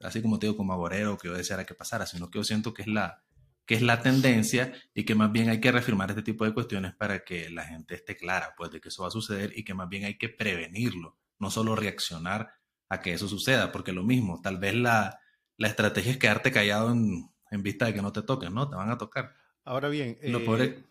[0.00, 2.74] así como te digo como aborero, que yo deseara que pasara, sino que yo siento
[2.74, 3.22] que es la
[3.66, 6.94] que es la tendencia y que más bien hay que reafirmar este tipo de cuestiones
[6.94, 9.74] para que la gente esté clara pues de que eso va a suceder y que
[9.74, 12.48] más bien hay que prevenirlo, no solo reaccionar
[12.88, 15.20] a que eso suceda, porque lo mismo, tal vez la,
[15.58, 18.70] la estrategia es quedarte callado en, en, vista de que no te toquen, ¿no?
[18.70, 19.34] Te van a tocar.
[19.66, 20.82] Ahora bien, eh,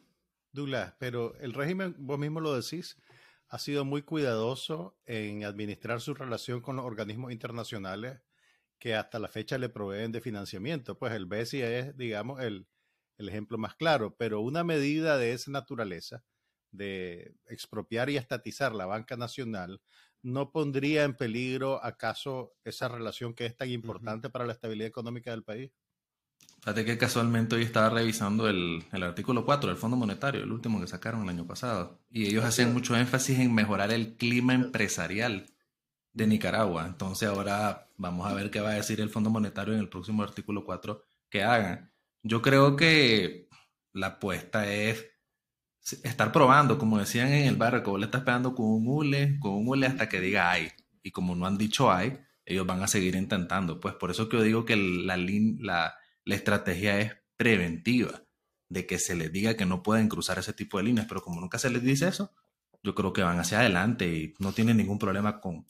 [0.52, 2.96] Douglas, pero el régimen, vos mismo lo decís,
[3.50, 8.22] ha sido muy cuidadoso en administrar su relación con los organismos internacionales
[8.80, 10.98] que hasta la fecha le proveen de financiamiento.
[10.98, 12.68] Pues el BESI es, digamos, el,
[13.18, 16.24] ejemplo más claro, pero una medida de esa naturaleza,
[16.72, 19.82] de expropiar y estatizar la banca nacional,
[20.22, 25.32] no pondría en peligro acaso esa relación que es tan importante para la estabilidad económica
[25.32, 25.72] del país?
[26.68, 30.88] Fíjate que casualmente hoy estaba revisando el, artículo 4 del Fondo Monetario, el último que
[30.88, 35.46] sacaron el año pasado, y ellos hacen mucho énfasis en mejorar el clima empresarial
[36.12, 36.86] de Nicaragua.
[36.86, 40.24] Entonces ahora vamos a ver qué va a decir el Fondo Monetario en el próximo
[40.24, 41.92] artículo 4 que hagan.
[42.22, 43.48] Yo creo que
[43.94, 45.06] la apuesta es
[46.04, 49.40] estar probando, como decían en el barrio, que vos le estás pegando con un hule,
[49.40, 50.70] con un hule hasta que diga hay.
[51.02, 53.80] Y como no han dicho hay, ellos van a seguir intentando.
[53.80, 55.96] Pues por eso que yo digo que la, la,
[56.28, 58.24] la estrategia es preventiva,
[58.70, 61.40] de que se les diga que no pueden cruzar ese tipo de líneas, pero como
[61.40, 62.34] nunca se les dice eso,
[62.84, 65.66] yo creo que van hacia adelante y no tienen ningún problema con,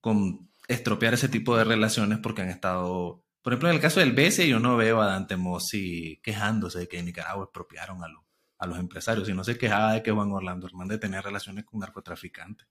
[0.00, 4.12] con estropear ese tipo de relaciones porque han estado, por ejemplo, en el caso del
[4.12, 8.06] BCE, yo no veo a Dante Mossi quejándose de que en Nicaragua expropiaron a,
[8.58, 12.66] a los empresarios, sino se quejaba de que Juan Orlando Hernández tenía relaciones con narcotraficantes.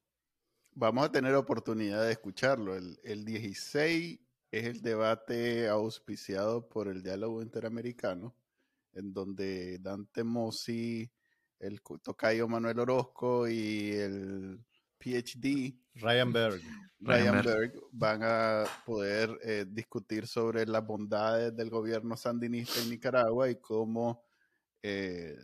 [0.72, 2.76] Vamos a tener oportunidad de escucharlo.
[2.76, 4.20] El, el 16
[4.52, 8.36] es el debate auspiciado por el diálogo interamericano,
[8.94, 11.12] en donde Dante Mossi,
[11.60, 14.60] el tocayo Manuel Orozco y el
[14.98, 16.62] PhD Ryan Berg.
[17.00, 23.50] Ryan Berg van a poder eh, discutir sobre las bondades del gobierno sandinista en Nicaragua
[23.50, 24.26] y cómo
[24.82, 25.38] eh,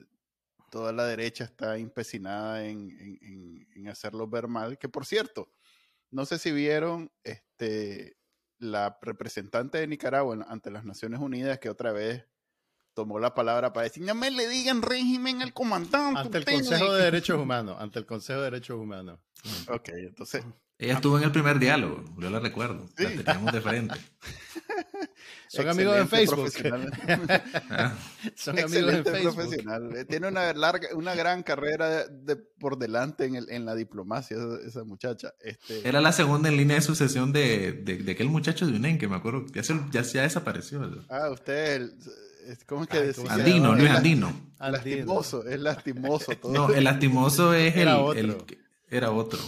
[0.70, 4.78] toda la derecha está empecinada en, en, en, hacerlo ver mal.
[4.78, 5.50] Que por cierto,
[6.12, 8.18] no sé si vieron este,
[8.60, 12.26] la representante de Nicaragua ante las Naciones Unidas que otra vez
[12.94, 16.20] tomó la palabra para decir, no me le digan régimen al comandante.
[16.20, 19.20] Ante el Consejo de Derechos Humanos, ante el Consejo de Derechos Humanos.
[19.68, 20.44] Ok, entonces...
[20.78, 23.96] Ella estuvo en el primer diálogo, yo la recuerdo, la teníamos de frente.
[25.48, 26.52] Son amigos en Facebook.
[28.36, 29.36] Son amigos en Facebook.
[29.36, 29.96] profesional.
[29.96, 34.38] Eh, tiene una, larga, una gran carrera de, por delante en, el, en la diplomacia,
[34.66, 35.34] esa, muchacha.
[35.42, 35.88] Este...
[35.88, 39.08] Era la segunda en línea de sucesión de, de, de aquel muchacho de UNEN, que
[39.08, 40.82] me acuerdo, ya, se, ya, ya desapareció.
[41.10, 41.92] Ah, usted,
[42.66, 43.32] ¿cómo es que decía?
[43.32, 44.34] Andino, no es andino.
[44.60, 46.32] Lastimoso, es lastimoso.
[46.50, 48.38] No, el lastimoso es el, el,
[48.90, 49.40] era otro.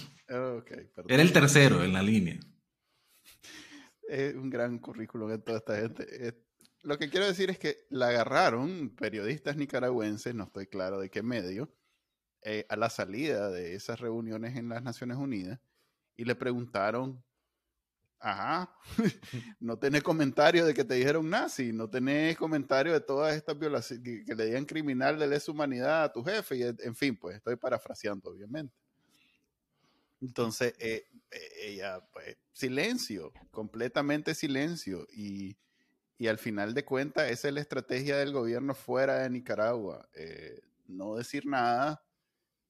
[1.07, 2.39] Era el tercero en la línea.
[4.07, 6.27] Es un gran currículum de toda esta gente.
[6.27, 6.33] Eh,
[6.83, 11.21] lo que quiero decir es que la agarraron periodistas nicaragüenses, no estoy claro de qué
[11.21, 11.69] medio,
[12.43, 15.59] eh, a la salida de esas reuniones en las Naciones Unidas
[16.15, 17.23] y le preguntaron,
[18.19, 18.73] ajá,
[19.59, 24.25] no tenés comentario de que te dijeron nazi, no tenés comentario de todas estas violaciones,
[24.25, 27.55] que, le digan criminal de lesa humanidad a tu jefe, y en fin, pues estoy
[27.55, 28.73] parafraseando, obviamente.
[30.21, 35.07] Entonces, eh, eh, ella, pues, silencio, completamente silencio.
[35.11, 35.57] Y,
[36.17, 40.09] y, al final de cuentas, esa es la estrategia del gobierno fuera de Nicaragua.
[40.87, 42.07] no decir nada,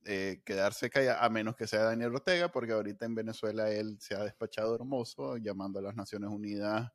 [0.09, 4.15] eh, quedarse callado, a menos que sea Daniel Ortega, porque ahorita en Venezuela él se
[4.15, 6.89] ha despachado hermoso, llamando a las Naciones Unidas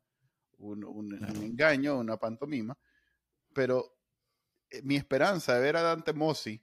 [0.57, 1.13] un,
[1.43, 2.75] engaño, una pantomima.
[3.53, 3.95] Pero
[4.71, 6.59] eh, mi esperanza de ver a Dante Mossi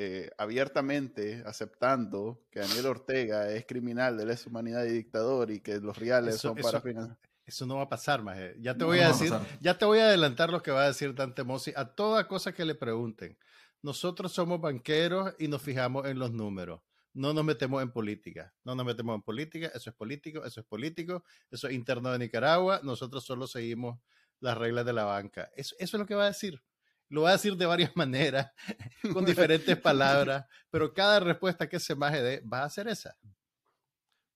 [0.00, 5.80] eh, abiertamente aceptando que Daniel Ortega es criminal de lesa humanidad y dictador y que
[5.80, 7.18] los reales son para financiar.
[7.44, 8.38] Eso no va a pasar, más.
[8.60, 11.16] Ya te voy a decir, ya te voy a adelantar lo que va a decir
[11.16, 13.36] Dante Mossi a toda cosa que le pregunten.
[13.82, 16.80] Nosotros somos banqueros y nos fijamos en los números.
[17.12, 18.54] No nos metemos en política.
[18.62, 19.72] No nos metemos en política.
[19.74, 22.78] Eso es político, eso es político, eso es interno de Nicaragua.
[22.84, 23.98] Nosotros solo seguimos
[24.38, 25.50] las reglas de la banca.
[25.56, 26.62] Eso, es lo que va a decir.
[27.08, 28.52] Lo va a decir de varias maneras,
[29.12, 33.16] con diferentes palabras, pero cada respuesta que se maje dé va a ser esa.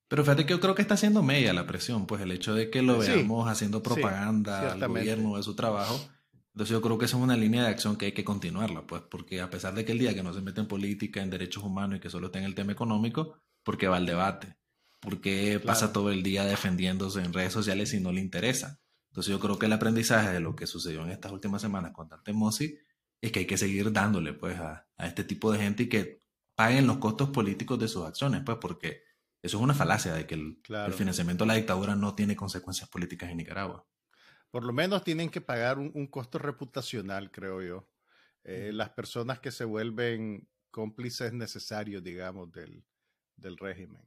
[0.09, 2.71] Pero fíjate que yo creo que está haciendo media la presión, pues el hecho de
[2.71, 5.99] que lo veamos haciendo propaganda al gobierno de su trabajo
[6.55, 9.03] entonces yo creo que esa es una línea de acción que hay que continuarla, pues,
[9.11, 11.63] porque a pesar de que el día que no se mete en política, en derechos
[11.63, 14.57] humanos y que solo está en el tema económico, porque va al debate,
[15.01, 18.81] porque pasa todo el día defendiéndose en redes sociales y no le interesa.
[19.13, 22.09] Entonces yo creo que el aprendizaje de lo que sucedió en estas últimas semanas con
[22.09, 22.79] Dante Mossi
[23.21, 26.23] es que hay que seguir dándole, pues, a, este tipo de gente y que
[26.55, 29.03] paguen los costos políticos de sus acciones, pues, porque
[29.43, 33.31] eso es una falacia de que el financiamiento de la dictadura no tiene consecuencias políticas
[33.31, 33.87] en Nicaragua.
[34.53, 37.89] Por lo menos tienen que pagar un, costo reputacional, creo yo.
[38.45, 42.85] Eh, las personas que se vuelven cómplices necesarios, digamos, del,
[43.59, 44.03] régimen.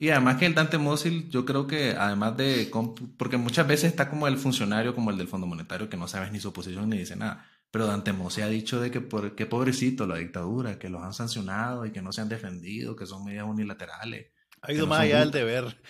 [0.00, 2.70] Y además que el Dante Mósil, yo creo que además de,
[3.16, 6.30] porque muchas veces está como el funcionario, como el del Fondo Monetario, que no sabes
[6.30, 7.44] ni su posición ni dice nada.
[7.70, 11.12] Pero Dante Mósil ha dicho de que por, qué pobrecito la dictadura, que los han
[11.12, 14.28] sancionado y que no se han defendido, que son medidas unilaterales.
[14.60, 15.80] Ha ido más allá del deber.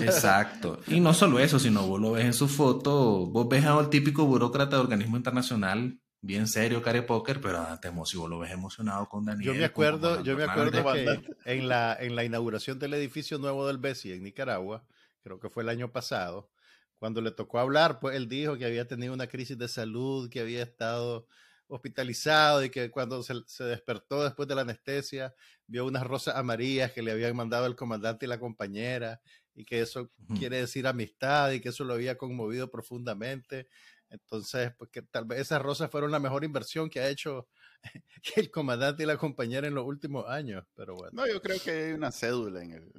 [0.00, 0.80] Exacto.
[0.88, 3.90] Y no solo eso, sino vos lo ves en su foto, vos ves a un
[3.90, 9.08] típico burócrata de organismo internacional, bien serio, care póker, pero te vos lo ves emocionado
[9.08, 9.48] con Daniel.
[9.48, 13.66] Yo me acuerdo, yo me acuerdo que en la, en la inauguración del edificio nuevo
[13.66, 14.86] del BESI en Nicaragua,
[15.22, 16.48] creo que fue el año pasado,
[16.96, 20.38] cuando le tocó hablar, pues él dijo que había tenido una crisis de salud, que
[20.38, 21.26] había estado
[21.66, 25.34] hospitalizado y que cuando se, despertó después de la anestesia
[25.66, 29.20] vio unas rosas amarillas que le habían mandado el comandante y la compañera
[29.54, 33.68] y que eso quiere decir amistad y que eso lo había conmovido profundamente.
[34.12, 37.48] Entonces, pues que tal vez esas rosas fueron la mejor inversión que ha hecho
[38.36, 41.10] el comandante y la compañera en los últimos años, pero bueno.
[41.12, 42.92] No, yo creo que hay una cédula en el,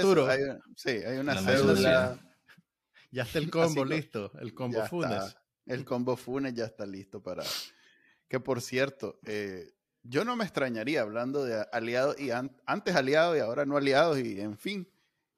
[0.00, 0.28] futuro.
[0.74, 2.18] sí, hay una cédula.
[3.10, 5.36] Ya está el combo listo, el combo Funes.
[5.66, 7.44] El combo Funes ya está listo para...
[8.28, 9.72] Que por cierto, eh,
[10.02, 14.40] yo no me extrañaría hablando de aliados y antes aliados y ahora no aliados y
[14.40, 14.88] en fin,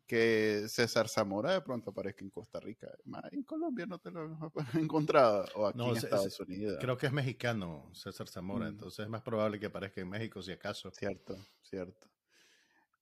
[0.09, 2.89] que César Zamora de pronto aparezca en Costa Rica.
[3.31, 6.79] En Colombia no te lo has encontrado o aquí en Estados Unidos.
[6.81, 8.69] Creo que es mexicano César Zamora, mm.
[8.69, 10.91] entonces es más probable que aparezca en México si acaso.
[10.91, 12.09] Cierto, cierto.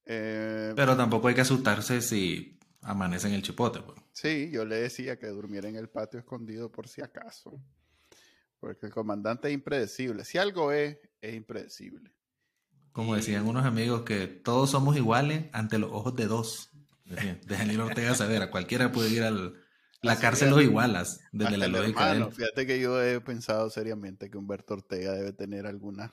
[0.04, 3.80] Eh, Pero tampoco hay que asustarse si amanece en el chipote.
[3.80, 3.98] Pues.
[4.12, 7.62] Sí, yo le decía que durmiera en el patio escondido por si acaso.
[8.58, 10.24] Porque el comandante es impredecible.
[10.24, 12.12] Si algo es, es impredecible.
[12.90, 16.70] Como decían unos amigos que todos somos iguales ante los ojos de dos.
[17.46, 19.30] Daniel Ortega saber, a cualquiera puede ir a
[20.02, 24.38] la cárcel o igualas desde la lógica de Fíjate que yo he pensado seriamente que
[24.38, 26.12] Humberto Ortega debe tener algunas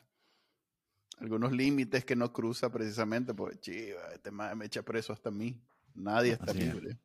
[1.19, 5.62] algunos límites que no cruza precisamente porque chiva, este me echa preso hasta mí.
[5.95, 6.97] Nadie está libre.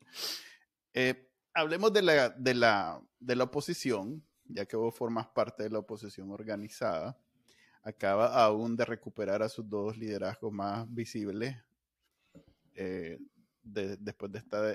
[0.95, 5.71] Eh, hablemos de la, de, la, de la oposición, ya que vos formas parte de
[5.71, 7.17] la oposición organizada.
[7.83, 11.57] Acaba aún de recuperar a sus dos liderazgos más visibles
[12.75, 13.19] eh,
[13.73, 14.75] después de esta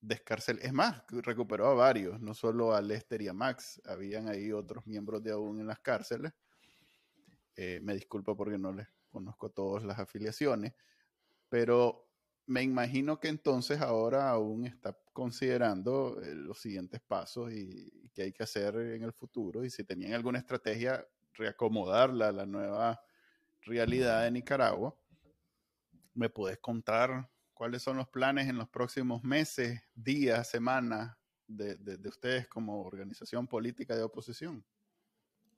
[0.00, 0.58] descarcel.
[0.62, 3.80] Es más, recuperó a varios, no solo a Lester y a Max.
[3.84, 6.32] Habían ahí otros miembros de aún en las cárceles.
[7.56, 10.74] Eh, me disculpo porque no les conozco todas las afiliaciones,
[11.48, 12.08] pero
[12.46, 18.32] me imagino que entonces ahora aún está considerando eh, los siguientes pasos y, qué hay
[18.32, 23.00] que hacer en el futuro y si tenían alguna estrategia, reacomodarla a la nueva
[23.62, 24.96] realidad de Nicaragua.
[26.14, 31.16] ¿Me puedes contar cuáles son los planes en los próximos meses, días, semanas
[31.48, 34.64] de, de ustedes como organización política de oposición?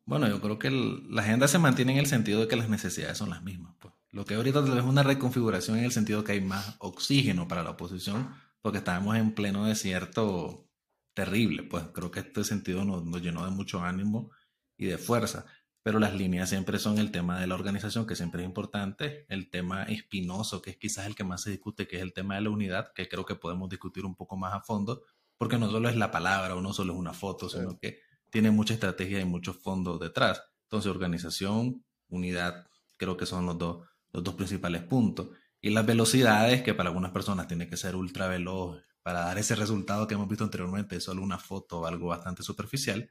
[0.06, 3.18] Bueno, yo creo que la agenda se mantiene en el sentido de que las necesidades
[3.18, 3.74] son las mismas.
[3.78, 3.94] Pues.
[4.10, 7.70] Lo que ahorita es una reconfiguración en el sentido que hay más oxígeno para la
[7.70, 10.68] oposición, porque estábamos en pleno desierto
[11.14, 11.62] terrible.
[11.62, 14.30] Pues creo que este sentido nos, nos llenó de mucho ánimo
[14.76, 15.44] y de fuerza
[15.82, 19.48] pero las líneas siempre son el tema de la organización, que siempre es importante, el
[19.50, 22.42] tema espinoso, que es quizás el que más se discute, que es el tema de
[22.42, 25.02] la unidad, que creo que podemos discutir un poco más a fondo,
[25.38, 28.50] porque no solo es la palabra o no solo es una foto, sino que tiene
[28.50, 30.42] mucha estrategia y mucho fondo detrás.
[30.64, 32.66] Entonces, organización, unidad,
[32.98, 35.30] creo que son los dos, los dos principales puntos.
[35.62, 39.56] Y las velocidades, que para algunas personas tiene que ser ultra veloz para dar ese
[39.56, 43.10] resultado que hemos visto anteriormente, solo una foto o algo bastante superficial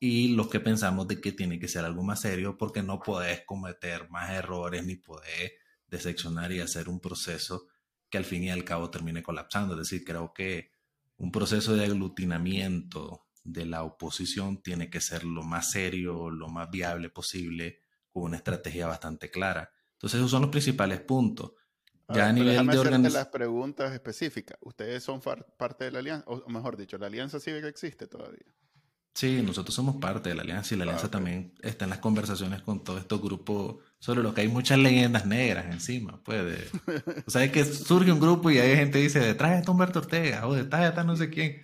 [0.00, 3.42] y los que pensamos de que tiene que ser algo más serio porque no podés
[3.46, 5.52] cometer más errores ni podés
[5.88, 7.68] decepcionar y hacer un proceso
[8.10, 9.74] que al fin y al cabo termine colapsando.
[9.74, 10.72] Es decir, creo que
[11.16, 16.70] un proceso de aglutinamiento de la oposición tiene que ser lo más serio, lo más
[16.70, 17.80] viable posible,
[18.10, 19.70] con una estrategia bastante clara.
[19.92, 21.52] Entonces, esos son los principales puntos.
[22.08, 23.12] Ya a, nivel de organización.
[23.12, 24.58] las preguntas específicas.
[24.60, 26.24] ¿Ustedes son parte de la alianza?
[26.28, 28.44] O mejor dicho, ¿la alianza cívica existe todavía?
[29.14, 32.62] Sí, nosotros somos parte de la alianza y la alianza también está en las conversaciones
[32.62, 36.68] con todos estos grupos sobre lo que hay muchas leyendas negras encima, pues.
[37.24, 40.00] o sea, es que surge un grupo y hay gente que dice, detrás está Humberto
[40.00, 41.62] Ortega o detrás está no sé quién.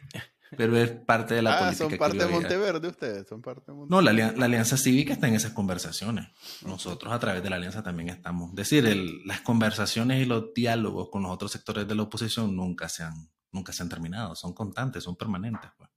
[0.57, 1.89] Pero es parte de la ah, política.
[1.89, 3.91] son parte de Monteverde ustedes, son parte de Monteverde.
[3.91, 6.29] No, la, la, Alianza Cívica está en esas conversaciones.
[6.65, 8.51] Nosotros a través de la Alianza también estamos.
[8.51, 8.85] Es decir,
[9.25, 13.29] las conversaciones y los diálogos con los otros sectores de la oposición nunca se han,
[13.53, 15.71] nunca se han terminado, son constantes, son permanentes.
[15.77, 15.89] Pues.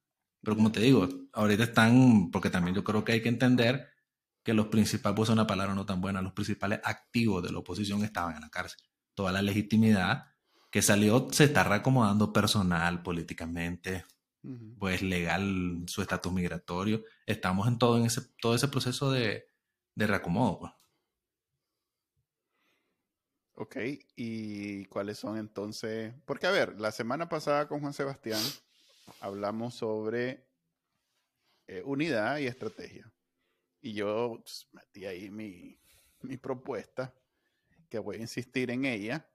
[0.43, 3.89] Pero como te digo, ahorita están, porque también yo creo que hay que entender
[4.43, 8.03] que los principales, pues una palabra no tan buena, los principales activos de la oposición
[8.03, 8.79] estaban en la cárcel.
[9.13, 10.25] Toda la legitimidad
[10.69, 14.03] que salió se está reacomodando personal, políticamente,
[14.77, 17.03] pues legal, su estatus migratorio.
[17.25, 19.45] Estamos en todo, en ese, todo ese proceso de,
[19.95, 20.59] de reacomodo.
[20.59, 20.73] Pues.
[23.55, 23.77] Ok,
[24.17, 26.13] ¿y cuáles son entonces?
[26.25, 28.41] Porque a ver, la semana pasada con Juan Sebastián
[29.19, 30.45] hablamos sobre
[31.67, 33.11] eh, unidad y estrategia.
[33.81, 35.79] Y yo pues, metí ahí mi,
[36.37, 37.13] propuesta,
[37.89, 39.27] que voy a insistir en ella,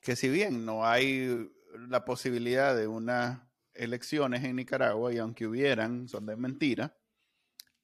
[0.00, 1.50] que si bien no hay
[1.88, 3.40] la posibilidad de unas
[3.74, 6.96] elecciones en Nicaragua, y aunque hubieran, son de mentira,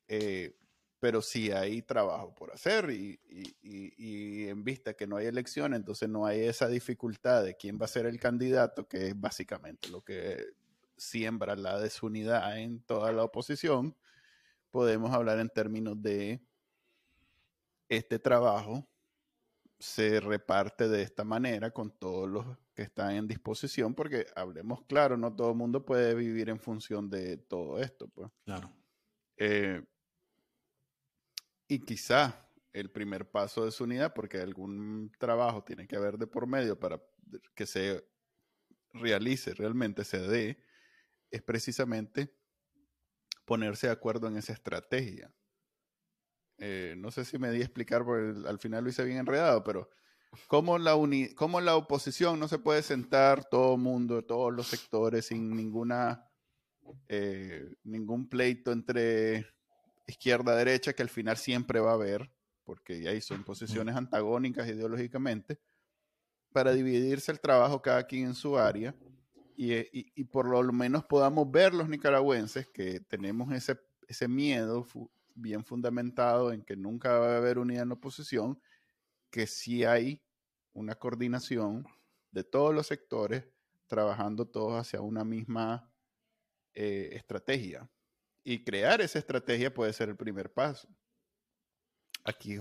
[0.09, 0.57] eh,
[1.03, 3.19] pero sí hay trabajo por hacer y,
[3.61, 7.87] y, en vista que no hay elección, entonces no hay esa dificultad de quién va
[7.87, 10.45] a ser el candidato, que es básicamente lo que
[10.97, 13.97] siembra la desunidad en toda la oposición.
[14.71, 16.41] Podemos hablar en términos de
[17.89, 18.89] este trabajo
[19.81, 25.17] se reparte de esta manera con todos los que están en disposición, porque hablemos claro,
[25.17, 28.07] no todo el mundo puede vivir en función de todo esto.
[28.07, 28.31] Pues.
[28.45, 28.73] Claro.
[29.37, 29.83] Eh,
[31.73, 36.27] y quizá el primer paso de su unidad, porque algún trabajo tiene que haber de
[36.27, 37.03] por medio para
[37.55, 38.07] que se
[38.93, 40.63] realice, realmente se dé,
[41.31, 42.37] es precisamente
[43.47, 45.33] ponerse de acuerdo en esa estrategia.
[46.59, 49.65] Eh, no sé si me di a explicar, porque al final lo hice bien enredado,
[49.65, 49.89] pero
[50.47, 50.95] ¿cómo la,
[51.35, 56.31] cómo la oposición no se puede sentar todo mundo, todos los sectores, sin ninguna,
[57.09, 59.47] eh, ningún pleito entre
[60.13, 62.31] izquierda-derecha que al final siempre va a haber,
[62.65, 65.59] porque ahí son posiciones antagónicas ideológicamente,
[66.53, 68.95] para dividirse el trabajo cada quien en su área
[69.57, 74.87] y, por lo menos podamos ver los nicaragüenses que tenemos ese, ese miedo
[75.35, 78.61] bien fundamentado en que nunca va a haber unidad en la oposición,
[79.31, 80.23] que sí hay
[80.73, 81.87] una coordinación
[82.31, 83.45] de todos los sectores
[83.87, 85.91] trabajando todos hacia una misma
[86.75, 87.89] eh, estrategia.
[88.45, 90.89] Y crear esa estrategia puede ser el primer paso.
[92.25, 92.57] Aquí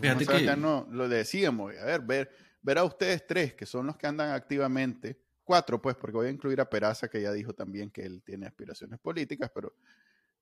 [0.57, 4.31] no, lo decíamos, a ver, ver, ver a ustedes tres, que son los que andan
[4.31, 8.23] activamente, cuatro pues, porque voy a incluir a Peraza, que ya dijo también que él
[8.23, 9.75] tiene aspiraciones políticas, pero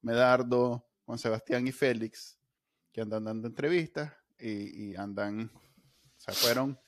[0.01, 2.37] Medardo, Juan Sebastián y Félix,
[2.91, 6.79] que andan dando entrevistas y, andan, o sea, fueron,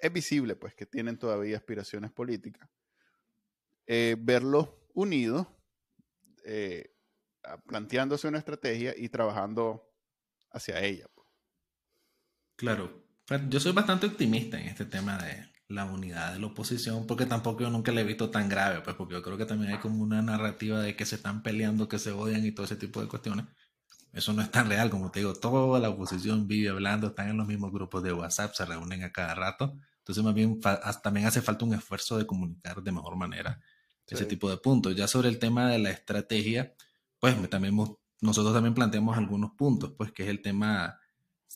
[0.00, 2.68] es visible pues que tienen todavía aspiraciones políticas.
[3.86, 5.46] Eh, verlos unidos,
[6.44, 6.95] eh,
[7.66, 9.88] planteándose una estrategia y trabajando
[10.50, 11.06] hacia ella.
[12.56, 13.04] Claro,
[13.48, 17.62] yo soy bastante optimista en este tema de la unidad de la oposición, porque tampoco
[17.62, 20.02] yo nunca la he visto tan grave, pues porque yo creo que también hay como
[20.02, 23.08] una narrativa de que se están peleando, que se odian y todo ese tipo de
[23.08, 23.46] cuestiones.
[24.12, 27.36] Eso no es tan real, como te digo, toda la oposición vive hablando, están en
[27.36, 29.76] los mismos grupos de WhatsApp, se reúnen a cada rato.
[29.98, 30.60] Entonces, más bien,
[31.02, 33.60] también hace falta un esfuerzo de comunicar de mejor manera
[34.06, 34.94] ese tipo de puntos.
[34.94, 36.72] Ya sobre el tema de la estrategia,
[37.34, 37.76] pues también
[38.20, 40.98] nosotros también planteamos algunos puntos, pues que es el tema,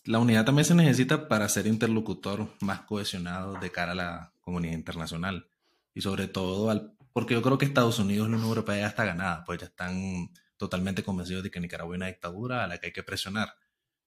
[0.04, 4.74] la unidad también se necesita para ser interlocutor más cohesionado de cara a la comunidad
[4.74, 5.48] internacional
[5.94, 8.86] y sobre todo al, porque yo creo que Estados Unidos y la Unión Europea ya
[8.88, 12.78] está ganada, pues ya están totalmente convencidos de que Nicaragua es una dictadura a la
[12.78, 13.54] que hay que presionar,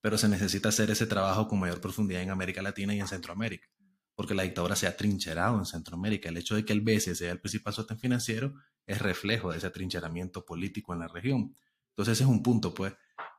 [0.02, 3.68] pero se necesita hacer ese trabajo con mayor profundidad en América Latina y en Centroamérica,
[4.16, 6.30] porque la dictadura se ha trincherado en Centroamérica.
[6.30, 8.54] El hecho de que el BCE sea el principal sostén financiero
[8.86, 11.56] es reflejo de ese atrincheramiento político en la región.
[11.90, 12.94] Entonces ese es un punto, pues,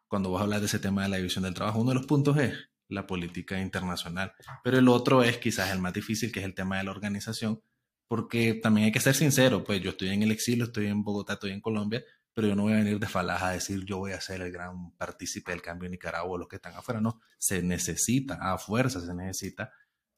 [0.09, 2.37] cuando vos hablas de ese tema de la división del trabajo, uno de los puntos
[2.39, 2.55] es
[2.89, 4.33] la política internacional,
[4.63, 7.63] pero el otro es quizás el más difícil, que es el tema de la organización,
[8.07, 11.35] porque también hay que ser sincero, pues yo estoy en el exilio, estoy en Bogotá,
[11.35, 14.13] estoy en Colombia, pero yo no voy a venir de falaja a decir yo voy
[14.13, 17.21] a ser el gran partícipe del cambio en Nicaragua o los que están afuera, no,
[17.39, 19.73] se necesita, a fuerza se necesita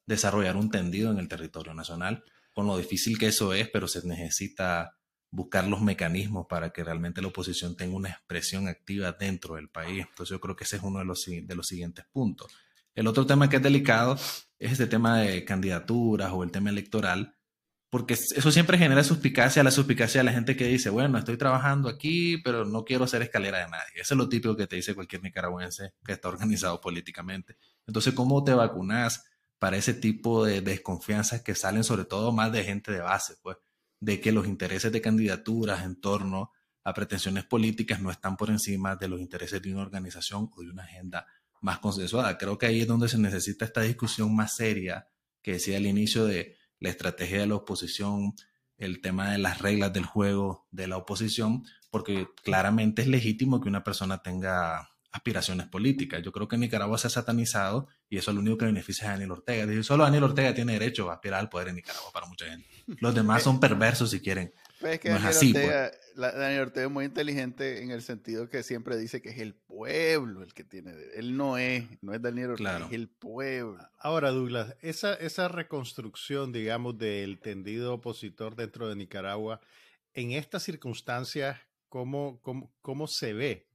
[0.05, 2.23] desarrollar un tendido en el territorio nacional,
[2.53, 4.96] con lo difícil que eso es, pero se necesita
[5.29, 10.05] buscar los mecanismos para que realmente la oposición tenga una expresión activa dentro del país.
[10.09, 12.51] Entonces yo creo que ese es uno de los, de los siguientes puntos.
[12.95, 14.15] El otro tema que es delicado
[14.59, 17.35] es este tema de candidaturas o el tema electoral,
[17.89, 21.89] porque eso siempre genera suspicacia, la suspicacia de la gente que dice, bueno, estoy trabajando
[21.89, 24.01] aquí, pero no quiero ser escalera de nadie.
[24.01, 27.55] Eso es lo típico que te dice cualquier nicaragüense que está organizado políticamente.
[27.85, 29.23] Entonces, ¿cómo te vacunas
[29.59, 33.57] para ese tipo de desconfianzas que salen sobre todo más de gente de base, pues,
[33.99, 36.51] de que los intereses de candidaturas en torno
[36.83, 40.69] a pretensiones políticas no están por encima de los intereses de una organización o de
[40.69, 41.25] una agenda
[41.61, 42.37] más consensuada.
[42.37, 45.07] Creo que ahí es donde se necesita esta discusión más seria
[45.41, 48.33] que decía al inicio de la estrategia de la oposición,
[48.77, 53.69] el tema de las reglas del juego de la oposición, porque claramente es legítimo que
[53.69, 56.21] una persona tenga aspiraciones políticas.
[56.23, 59.11] Yo creo que Nicaragua se ha satanizado y eso es lo único que beneficia a
[59.11, 59.65] Daniel Ortega.
[59.65, 62.67] Dice, solo Daniel Ortega tiene derecho a aspirar al poder en Nicaragua para mucha gente.
[62.99, 64.53] Los demás son perversos si quieren.
[64.79, 66.35] Pues que no Daniel, así, Ortega, pues.
[66.35, 70.43] Daniel Ortega es muy inteligente en el sentido que siempre dice que es el pueblo
[70.43, 70.93] el que tiene.
[71.15, 73.79] Él no es, no es Daniel Ortega, es el pueblo.
[73.97, 79.59] Ahora, Douglas, esa, esa reconstrucción, digamos, del tendido opositor dentro de Nicaragua,
[80.13, 81.59] en estas circunstancias,
[81.89, 83.66] ¿cómo, cómo, cómo se ve?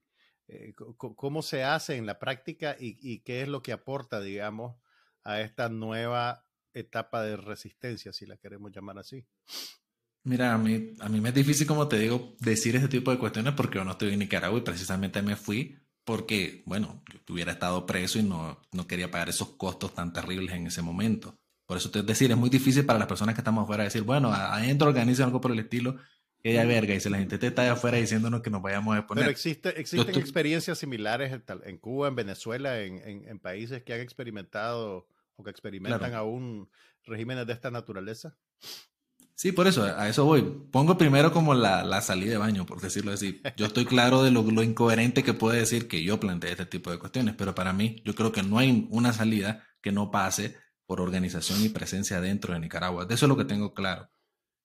[0.53, 4.76] Eh, ¿Cómo se hace en la práctica y, qué es lo que aporta, digamos,
[5.24, 6.44] a esta nueva
[6.74, 9.24] etapa de resistencia, si la queremos llamar así?
[10.24, 13.18] Mira, a mí, a mí me es difícil, como te digo, decir ese tipo de
[13.18, 17.53] cuestiones porque yo no estoy en Nicaragua y precisamente me fui porque, bueno, yo hubiera
[17.53, 21.38] estado preso y no, no quería pagar esos costos tan terribles en ese momento.
[21.66, 24.32] Por eso te decir, es muy difícil para las personas que estamos afuera decir, bueno,
[24.32, 25.96] adentro organizan algo por el estilo,
[26.43, 28.99] que haya verga, y si la gente te está afuera diciéndonos que nos vayamos a
[28.99, 29.24] exponer.
[29.24, 31.32] Pero existe, existen experiencias similares
[31.64, 36.68] en, Cuba, en Venezuela, en, en, países que han experimentado o que experimentan aún
[37.05, 38.36] regímenes de esta naturaleza.
[39.34, 40.43] Sí, por eso, a eso voy.
[40.70, 43.40] Pongo primero como la, la salida de baño, por decirlo así.
[43.57, 46.90] Yo estoy claro de lo, lo, incoherente que puede decir que yo planteé este tipo
[46.90, 50.57] de cuestiones, pero para mí yo creo que no hay una salida que no pase
[50.86, 53.05] por organización y presencia dentro de Nicaragua.
[53.05, 54.11] De eso es lo que tengo claro.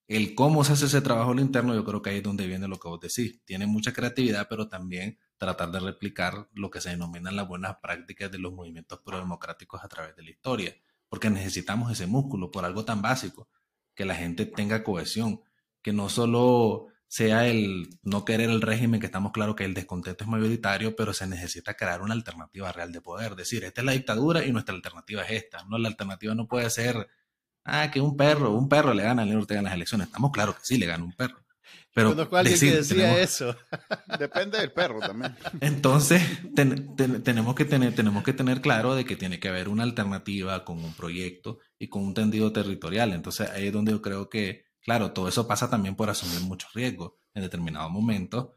[0.08, 2.80] El cómo se hace ese trabajo interno, yo creo que ahí es donde viene lo
[2.80, 3.44] que vos decís.
[3.44, 8.32] Tiene mucha creatividad, pero también tratar de replicar lo que se denominan las buenas prácticas
[8.32, 10.74] de los movimientos prodemocráticos a través de la historia,
[11.10, 13.48] porque necesitamos ese músculo por algo tan básico
[13.94, 15.42] que la gente tenga cohesión,
[15.82, 20.24] que no solo sea el no querer el régimen, que estamos claros que el descontento
[20.24, 23.34] es mayoritario, pero se necesita crear una alternativa real de poder.
[23.34, 25.64] Decir, esta es la dictadura y nuestra alternativa es esta.
[25.64, 27.08] No, la alternativa no puede ser,
[27.68, 30.06] ah, que un perro, un perro le gana a Lenín Ortega en las elecciones.
[30.08, 31.38] Estamos claros que sí le gana un perro.
[31.94, 32.14] Pero
[32.44, 33.56] decir, que decía eso.
[34.18, 35.34] Depende del perro también.
[35.60, 36.22] Entonces,
[36.54, 40.78] tenemos, que tener, tenemos que tener claro de que tiene que haber una alternativa con
[40.84, 43.12] un proyecto y con un tendido territorial.
[43.12, 46.72] Entonces, ahí es donde yo creo que, claro, todo eso pasa también por asumir muchos
[46.72, 48.50] riesgos en determinados momentos.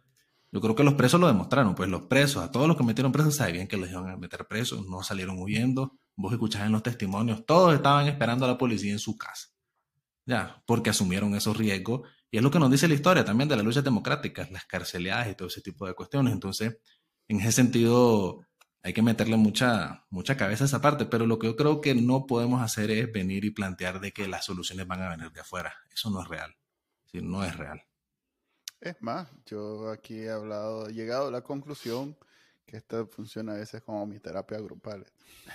[0.52, 3.12] Yo creo que los presos lo demostraron, pues los presos, a todos los que metieron
[3.12, 5.98] presos, sabían que los iban a meter presos, no salieron huyendo.
[6.16, 9.50] Vos escuchás en los testimonios, todos estaban esperando a la policía en su casa.
[10.26, 13.58] Ya, porque asumieron esos riesgos y es lo que nos dice la historia también de
[13.58, 16.32] las luchas democráticas, las carceleadas y todo ese tipo de cuestiones.
[16.32, 16.78] Entonces,
[17.28, 18.46] en ese sentido,
[18.84, 21.94] hay que meterle mucha, mucha cabeza a esa parte, pero lo que yo creo que
[21.94, 25.42] no podemos hacer es venir y plantear de que las soluciones van a venir de
[25.42, 25.74] afuera.
[25.94, 26.56] Eso no es real.
[27.14, 27.84] No es real.
[28.80, 32.18] Es más, yo aquí he hablado, he llegado a la conclusión
[32.72, 35.06] que esto funciona a veces como mi terapia grupal.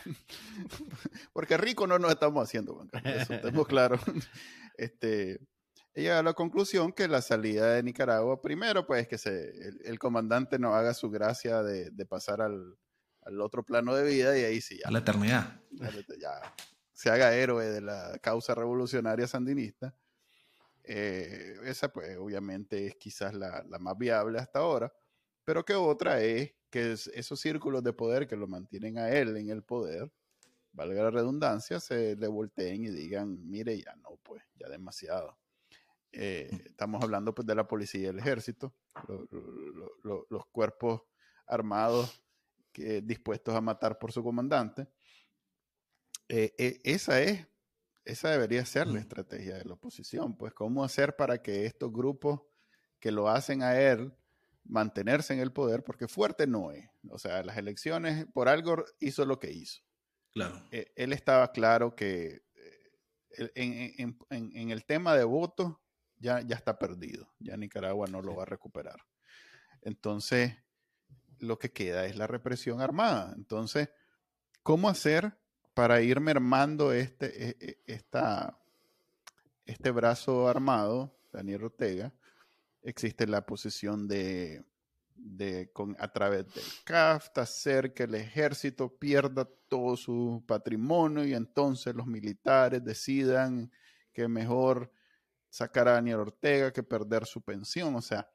[1.32, 4.00] Porque rico no nos estamos haciendo, eso estamos claros.
[4.78, 5.40] Este,
[5.94, 9.52] he llegado a la conclusión que la salida de Nicaragua, primero, pues que se,
[9.86, 12.76] el, comandante no haga su gracia de, pasar al,
[13.40, 14.80] otro plano de vida y ahí sí.
[14.82, 15.62] Ya, a la eternidad.
[16.20, 16.54] Ya,
[16.92, 19.96] se haga héroe de la causa revolucionaria sandinista.
[20.84, 24.92] Eh, esa, pues, obviamente es quizás la, más viable hasta ahora.
[25.42, 29.50] pero que otra es que esos círculos de poder que lo mantienen a él en
[29.50, 30.12] el poder,
[30.72, 35.38] valga la redundancia, se le volteen y digan, mire, ya no, pues, ya demasiado.
[36.12, 38.74] Eh, estamos hablando pues de la policía y el ejército,
[40.02, 41.02] los cuerpos
[41.46, 42.22] armados
[42.72, 44.88] que, dispuestos a matar por su comandante.
[46.28, 47.46] Eh, eh, esa es,
[48.04, 52.40] esa debería ser la estrategia de la oposición, pues cómo hacer para que estos grupos
[52.98, 54.12] que lo hacen a él
[54.68, 56.88] mantenerse en el poder, porque fuerte no es.
[57.10, 59.82] O sea, las elecciones, por algo hizo lo que hizo.
[60.32, 60.62] Claro.
[60.70, 62.46] Eh, él estaba claro que
[63.54, 65.76] en, el tema de votos
[66.18, 67.28] ya, ya está perdido.
[67.38, 69.04] Ya Nicaragua no lo va a recuperar.
[69.82, 70.56] Entonces,
[71.38, 73.32] lo que queda es la represión armada.
[73.36, 73.90] Entonces,
[74.62, 75.38] ¿cómo hacer
[75.74, 78.58] para ir mermando este, e, e, esta,
[79.66, 82.14] este brazo armado, Daniel Ortega?
[82.86, 84.64] Existe la posición de,
[85.16, 91.34] de con, a través del CAF, hacer que el ejército pierda todo su patrimonio y
[91.34, 93.72] entonces los militares decidan
[94.12, 94.92] que mejor
[95.50, 97.96] sacar a Daniel Ortega que perder su pensión.
[97.96, 98.30] O sea,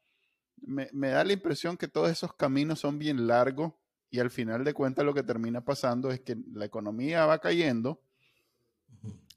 [0.57, 3.73] me, da la impresión que todos esos caminos son bien largos
[4.09, 8.01] y al final de cuentas lo que termina pasando es que la economía va cayendo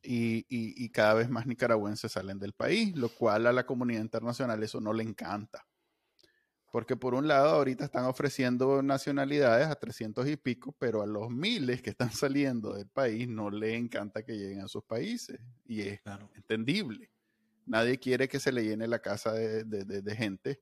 [0.05, 4.80] y, cada vez más nicaragüenses salen del país, lo cual a la comunidad internacional eso
[4.80, 5.66] no le encanta.
[6.70, 11.30] Porque por un lado ahorita están ofreciendo nacionalidades a 300 y pico, pero a los
[11.30, 15.40] miles que están saliendo del país no le encanta que lleguen a sus países.
[15.64, 16.00] Y es
[16.34, 17.11] entendible.
[17.66, 20.61] Nadie quiere que se le llene la casa de gente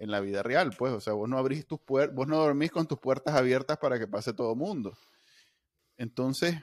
[0.00, 2.70] en la vida real, pues, o sea, vos no abrís tus puertas, vos no dormís
[2.70, 4.96] con tus puertas abiertas para que pase todo mundo.
[5.98, 6.56] Entonces,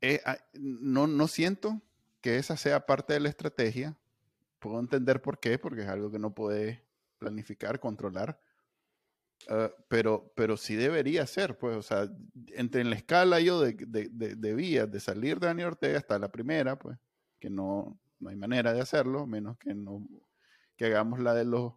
[0.00, 1.82] eh, ah, no, no siento
[2.20, 3.96] que esa sea parte de la estrategia.
[4.58, 6.84] Puedo entender por qué, porque es algo que no puede
[7.18, 8.40] planificar, controlar.
[9.48, 12.10] Ah, pero, pero sí debería ser, pues, o sea,
[12.48, 16.30] entre en la escala yo de, de, vías de salir de Daniel Ortega hasta la
[16.30, 16.98] primera, pues,
[17.38, 20.06] que no, no hay manera de hacerlo, menos que no
[20.76, 21.74] que hagamos la de los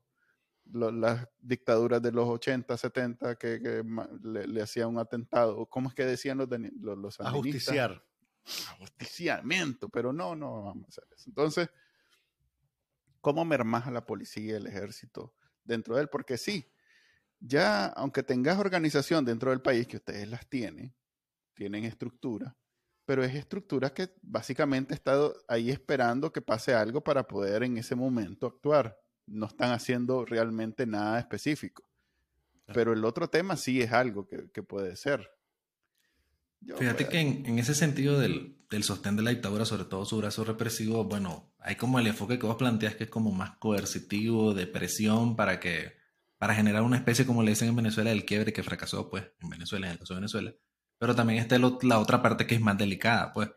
[0.74, 3.84] las dictaduras de los 80, 70 que,
[4.24, 5.66] le, hacían un atentado.
[5.66, 6.48] ¿Cómo es que decían los,
[6.80, 8.02] los, los Ajusticiar.
[8.70, 11.30] Ajusticiamiento, pero no, no vamos a hacer eso.
[11.30, 11.70] Entonces,
[13.22, 16.10] ¿cómo mermas a la policía y el ejército dentro de él?
[16.10, 16.72] Porque sí,
[17.40, 20.94] ya aunque tengas organización dentro del país, que ustedes las tienen,
[21.54, 22.56] tienen estructura,
[23.06, 27.96] pero es estructura que básicamente estado ahí esperando que pase algo para poder en ese
[27.96, 31.84] momento actuar no están haciendo realmente nada específico.
[32.74, 35.30] Pero el otro tema sí es algo que, puede ser.
[36.78, 41.04] Fíjate que en, ese sentido del, sostén de la dictadura, sobre todo su brazo represivo,
[41.04, 45.36] bueno, hay como el enfoque que vos planteas que es como más coercitivo, de presión,
[45.36, 45.94] para que,
[46.38, 49.50] para generar una especie, como le dicen en Venezuela, del quiebre que fracasó, pues, en
[49.50, 50.54] Venezuela, en el caso de Venezuela.
[50.98, 53.50] Pero también está la otra parte que es más delicada, pues,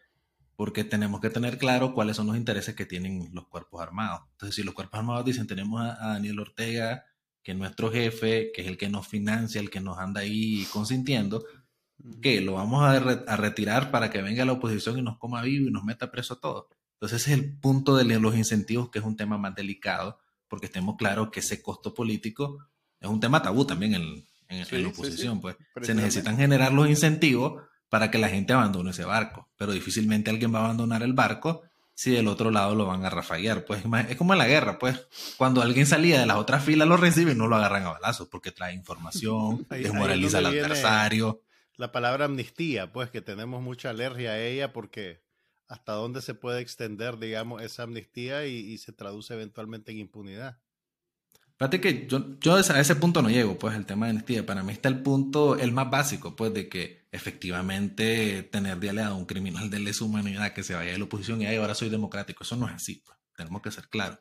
[0.57, 4.23] porque tenemos que tener claro cuáles son los intereses que tienen los cuerpos armados.
[4.33, 7.05] Entonces, si los cuerpos armados dicen, tenemos a, Daniel Ortega,
[7.43, 10.67] que es nuestro jefe, que es el que nos financia, el que nos anda ahí
[10.73, 11.45] consintiendo,
[12.21, 15.73] que lo vamos a, retirar para que venga la oposición y nos coma vivo y
[15.73, 16.67] nos meta preso a todos.
[16.95, 20.19] Entonces, ese es el punto de los incentivos, que es un tema más delicado,
[20.49, 22.59] porque estemos claros que ese costo político
[23.01, 25.41] es un tema tabú también en, la oposición.
[25.41, 29.49] Pues se necesitan generar los incentivos para que la gente abandone ese barco.
[29.57, 31.63] Pero difícilmente alguien va a abandonar el barco
[31.95, 33.65] si del otro lado lo van a rafaguear.
[33.65, 36.97] Pues es como en la guerra, pues cuando alguien salía de las otras filas lo
[36.97, 41.43] recibe y no lo agarran a balazos porque trae información, desmoraliza al adversario.
[41.77, 45.23] La palabra amnistía, pues que tenemos mucha alergia a ella porque
[45.67, 50.59] hasta dónde se puede extender, digamos, esa amnistía y se traduce eventualmente en impunidad.
[51.57, 54.45] Fíjate que yo, yo a ese punto no llego, pues, el tema de amnistía.
[54.45, 59.15] Para mí está el punto, el más básico, pues, de que efectivamente tener de aliado
[59.15, 61.91] a un criminal de lesa humanidad que se vaya de la oposición y ahora soy
[61.91, 63.17] democrático, eso no es así, pues.
[63.37, 64.19] Tenemos que ser claros.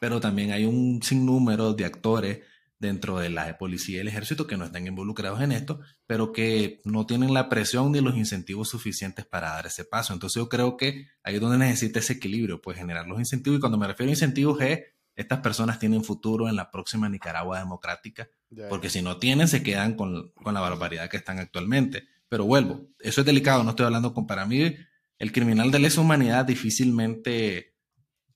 [0.00, 2.40] Pero también hay un sinnúmero de actores
[2.84, 6.80] dentro de la policía y el ejército que no están involucrados en esto, pero que
[6.84, 10.12] no tienen la presión ni los incentivos suficientes para dar ese paso.
[10.12, 13.58] Entonces yo creo que ahí es donde necesita ese equilibrio, pues generar los incentivos.
[13.58, 14.80] Y cuando me refiero a incentivos es
[15.16, 18.28] estas personas tienen futuro en la próxima Nicaragua democrática,
[18.68, 22.08] porque si no tienen, se quedan con, la barbaridad que están actualmente.
[22.28, 24.74] Pero vuelvo, eso es delicado, no estoy hablando con, para mí,
[25.18, 27.76] el criminal de lesa humanidad difícilmente,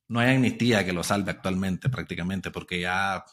[0.06, 3.24] no hay amnistía que lo salve actualmente prácticamente, porque ya,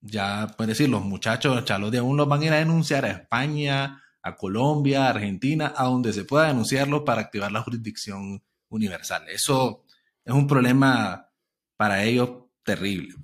[0.00, 3.10] ya, pueden decir, los muchachos, chalos de aún los van a ir a denunciar a
[3.10, 9.28] España, a Colombia, a Argentina, a donde se pueda denunciarlo para activar la jurisdicción universal.
[9.28, 9.84] Eso
[10.24, 11.30] es un problema
[11.76, 12.30] para ellos
[12.62, 13.14] terrible.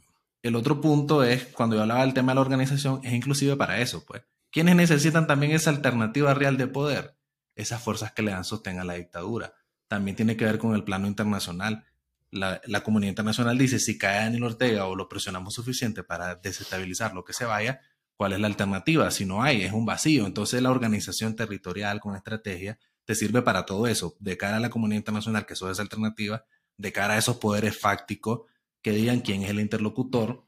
[0.42, 3.80] el otro punto es, cuando yo hablaba del tema de la organización, es inclusive para
[3.80, 4.22] eso, pues.
[4.50, 7.16] ¿Quiénes necesitan también esa alternativa real de poder?
[7.56, 9.54] Esas fuerzas que le dan sostén a la dictadura.
[9.88, 11.84] También tiene que ver con el plano internacional.
[12.30, 17.24] La, comunidad internacional dice, si cae Daniel Ortega o lo presionamos suficiente para desestabilizar lo
[17.24, 17.80] que se vaya,
[18.16, 19.10] ¿cuál es la alternativa?
[19.10, 20.26] Si no hay, es un vacío.
[20.26, 24.70] Entonces la organización territorial con estrategia te sirve para todo eso, de cara a la
[24.70, 26.44] comunidad internacional, que eso es alternativa,
[26.76, 28.42] de cara a esos poderes fácticos
[28.82, 30.46] que digan quién es el interlocutor,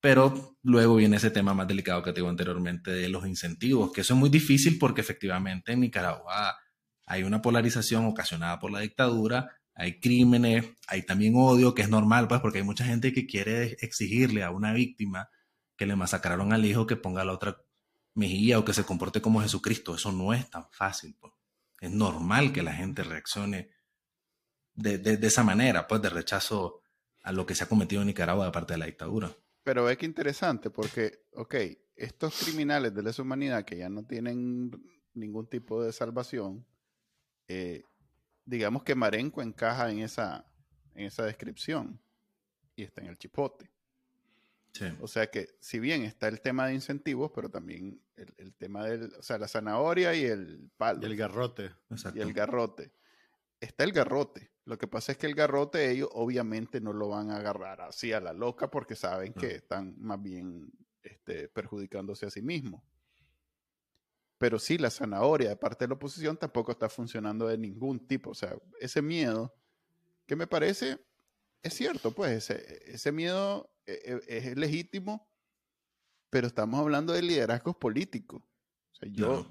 [0.00, 4.02] pero luego viene ese tema más delicado que te digo anteriormente de los incentivos, que
[4.02, 6.56] eso es muy difícil porque efectivamente en Nicaragua
[7.06, 12.26] hay una polarización ocasionada por la dictadura, hay crímenes, hay también odio, que es normal,
[12.26, 15.30] pues porque hay mucha gente que quiere exigirle a una víctima
[15.76, 17.62] que le masacraron al hijo que ponga la otra
[18.14, 19.94] mejilla o que se comporte como Jesucristo.
[19.94, 21.16] Eso no es tan fácil.
[21.20, 21.32] Pues.
[21.80, 23.70] Es normal que la gente reaccione
[24.74, 26.82] de, de, esa manera, pues de rechazo
[27.22, 29.30] a lo que se ha cometido en Nicaragua de parte de la dictadura.
[29.62, 31.54] Pero ve que interesante, porque, ok,
[31.94, 34.72] estos criminales de lesa humanidad que ya no tienen
[35.14, 36.66] ningún tipo de salvación,
[37.46, 37.84] eh,
[38.48, 40.46] digamos que Marenco encaja en esa,
[40.94, 42.00] en esa descripción
[42.74, 43.70] y está en el chipote.
[45.00, 49.12] O sea que, si bien está el tema de incentivos, pero también el, tema del,
[49.18, 51.00] o sea, la zanahoria y el palo.
[51.02, 51.72] Y el garrote.
[52.14, 52.92] Y el garrote.
[53.60, 54.52] Está el garrote.
[54.64, 58.12] Lo que pasa es que el garrote ellos obviamente no lo van a agarrar así
[58.12, 60.70] a la loca porque saben que están más bien
[61.02, 62.82] este, perjudicándose a sí mismos.
[64.38, 68.30] Pero sí, la zanahoria de parte de la oposición tampoco está funcionando de ningún tipo.
[68.30, 69.54] O sea, ese miedo,
[70.26, 70.98] que me parece,
[71.62, 75.28] es cierto, pues ese, ese miedo e, e, es legítimo,
[76.30, 78.42] pero estamos hablando de liderazgos políticos.
[79.00, 79.50] yo,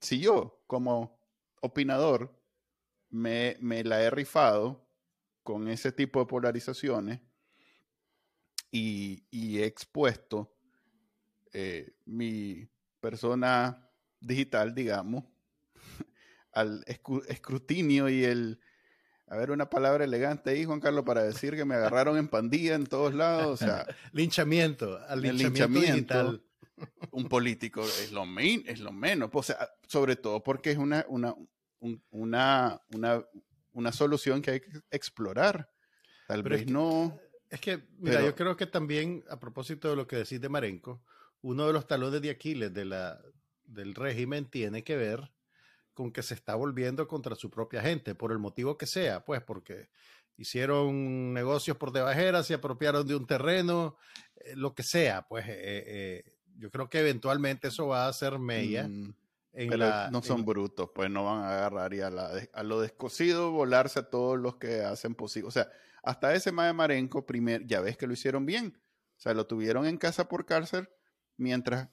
[0.00, 1.18] si yo como
[1.60, 2.38] opinador
[3.10, 4.86] me, la he rifado
[5.42, 7.20] con ese tipo de polarizaciones
[8.70, 9.24] y,
[9.58, 10.54] he expuesto
[11.52, 12.68] eh, mi
[13.00, 13.87] persona
[14.20, 15.24] digital, digamos,
[16.52, 18.60] al escrutinio y el
[19.30, 22.74] a ver, una palabra elegante ahí, Juan Carlos, para decir que me agarraron en pandilla
[22.74, 23.60] en todos lados.
[23.60, 26.40] O sea, linchamiento, al linchamiento,
[27.10, 29.28] Un político es lo, es lo menos.
[29.32, 31.34] O sea, sobre todo porque es una, una,
[32.10, 33.24] una, una,
[33.72, 35.70] una solución que hay que explorar.
[36.26, 37.18] Tal vez no.
[37.50, 41.02] Es que, mira, yo creo que también, a propósito de lo que decís de Marenco,
[41.42, 43.20] uno de los talones de Aquiles de la,
[43.68, 45.30] del régimen tiene que ver
[45.94, 49.42] con que se está volviendo contra su propia gente, por el motivo que sea, pues
[49.42, 49.88] porque
[50.36, 53.96] hicieron negocios por debajera, se apropiaron de un terreno,
[54.36, 56.24] eh, lo que sea, pues eh, eh,
[56.56, 58.86] yo creo que eventualmente eso va a ser mella.
[58.88, 59.14] Mm,
[59.50, 63.98] pero no son brutos, pues no van a agarrar y a, a, lo descosido volarse
[63.98, 65.48] a todos los que hacen posible.
[65.48, 65.68] O sea,
[66.04, 68.80] hasta ese Mae Marenco, primer, ya ves que lo hicieron bien.
[69.16, 70.88] O sea, lo tuvieron en casa por cárcel
[71.36, 71.88] mientras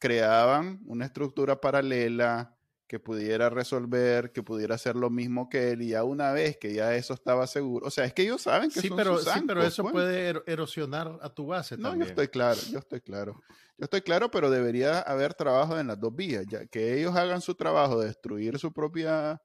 [0.00, 2.56] creaban una estructura paralela,
[2.90, 6.74] que pudiera resolver, que pudiera hacer lo mismo que él, y ya una vez que
[6.74, 9.30] ya eso estaba seguro, o sea, es que ellos saben que sí, son pero, sí,
[9.46, 9.92] pero eso pues.
[9.92, 13.40] puede erosionar a tu base no, yo estoy claro, yo estoy claro.
[13.78, 17.40] Yo estoy claro, pero debería haber trabajo en las dos vías, ya que ellos hagan
[17.40, 19.40] su trabajo de destruir su propia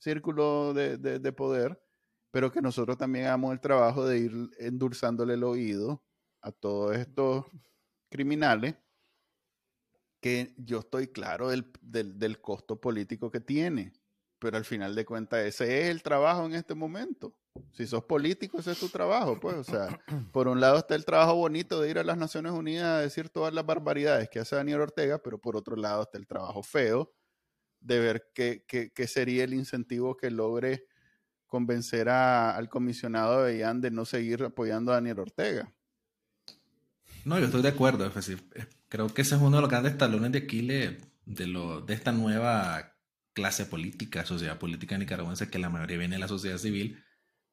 [0.00, 1.80] círculo de, de poder,
[2.32, 6.02] pero que nosotros también hagamos el trabajo de ir endulzándole el oído
[6.42, 7.46] a todos estos
[8.10, 8.74] criminales
[10.20, 13.92] que yo estoy claro del, del, costo político que tiene,
[14.38, 17.34] pero al final de cuentas ese es el trabajo en este momento.
[17.72, 19.98] Si sos político, ese es tu trabajo, pues, o sea,
[20.32, 23.30] por un lado está el trabajo bonito de ir a las Naciones Unidas a decir
[23.30, 27.12] todas las barbaridades que hace Daniel Ortega, pero por otro lado está el trabajo feo
[27.80, 30.84] de ver qué, qué, sería el incentivo que logre
[31.46, 35.74] convencer al comisionado de Bellán de no seguir apoyando a Daniel Ortega.
[37.24, 38.06] No, yo estoy de acuerdo.
[38.06, 38.48] Es decir,
[38.88, 42.12] creo que ese es uno de los grandes talones de Aquiles de, lo, de esta
[42.12, 42.96] nueva
[43.32, 47.02] clase política, sociedad política nicaragüense, que la mayoría viene de la sociedad civil,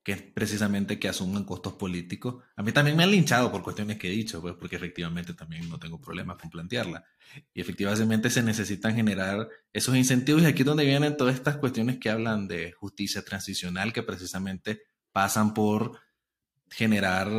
[0.04, 2.44] que es precisamente que asuman costos políticos.
[2.56, 5.70] A mí también me han linchado por cuestiones que he dicho, pues porque efectivamente también
[5.70, 7.04] no tengo problemas con plantearla.
[7.54, 11.98] Y efectivamente se necesitan generar esos incentivos y aquí es donde vienen todas estas cuestiones
[12.00, 16.00] que hablan de justicia transicional, que precisamente pasan por
[16.70, 17.30] generar,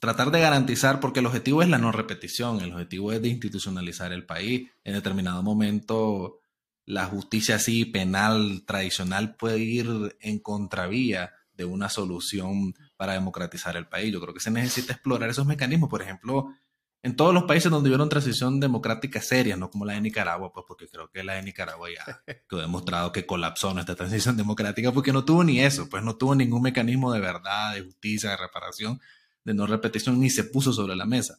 [0.00, 4.12] tratar de garantizar, porque el objetivo es la no repetición, el objetivo es de institucionalizar
[4.12, 4.70] el país.
[4.84, 6.40] En determinado momento,
[6.84, 13.88] la justicia así penal tradicional puede ir en contravía de una solución para democratizar el
[13.88, 14.12] país.
[14.12, 15.90] Yo creo que se necesita explorar esos mecanismos.
[15.90, 16.54] Por ejemplo,
[17.02, 20.64] en todos los países donde hubo transición democrática seria, no como la de Nicaragua, pues
[20.66, 25.12] porque creo que la de Nicaragua ya quedó demostrado que colapsó nuestra transición democrática porque
[25.12, 29.00] no tuvo ni eso, pues no tuvo ningún mecanismo de verdad, de justicia, de reparación.
[29.44, 31.38] de no repetición ni se puso sobre la mesa.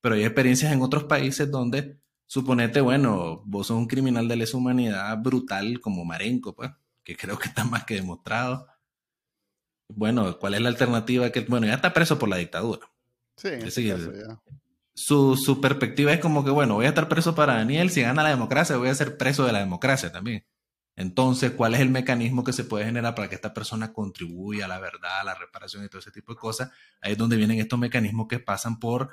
[0.00, 4.56] Pero hay experiencias en otros países donde, suponete, bueno, vos sos un criminal de lesa
[4.56, 6.70] humanidad brutal como Marenco, pues,
[7.02, 8.66] que creo que está más que demostrado.
[9.88, 11.30] Bueno, ¿cuál es la alternativa?
[11.30, 12.90] Que, bueno, ya está preso por la dictadura.
[13.36, 14.40] Sí, en ese caso, ya.
[14.96, 18.22] Su, su perspectiva es como que, bueno, voy a estar preso para Daniel, si gana
[18.22, 20.46] la democracia, voy a ser preso de la democracia también.
[20.96, 24.68] Entonces, ¿cuál es el mecanismo que se puede generar para que esta persona contribuya a
[24.68, 26.70] la verdad, a la reparación y todo ese tipo de cosas?
[27.02, 29.10] Ahí es donde vienen estos mecanismos que pasan por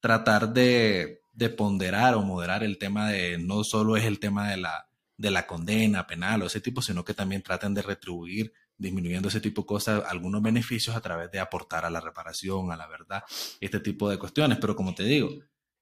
[0.00, 1.22] tratar de,
[1.56, 5.46] ponderar o moderar el tema de, no solo es el tema de la, de la
[5.46, 8.52] condena penal o ese tipo, sino que también traten de retribuir,
[8.82, 12.76] disminuyendo ese tipo de cosas, algunos beneficios a través de aportar a la reparación, a
[12.76, 13.24] la verdad,
[13.60, 14.58] este tipo de cuestiones.
[14.60, 15.30] Pero como te digo,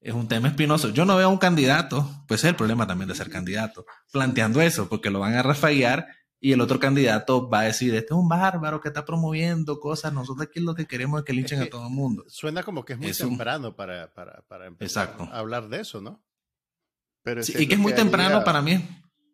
[0.01, 0.90] es un tema espinoso.
[0.90, 4.61] Yo no veo a un candidato, pues es el problema también de ser candidato, planteando
[4.61, 6.07] eso, porque lo van a rafaguear
[6.42, 10.12] y el otro candidato va a decir, este es un bárbaro que está promoviendo cosas,
[10.12, 12.24] nosotros aquí lo que queremos es que linchen a todo el mundo.
[12.28, 16.22] Suena como que es muy temprano para, para, para empezar a hablar de eso, ¿no?
[17.22, 18.82] Pero y que es muy temprano para mí.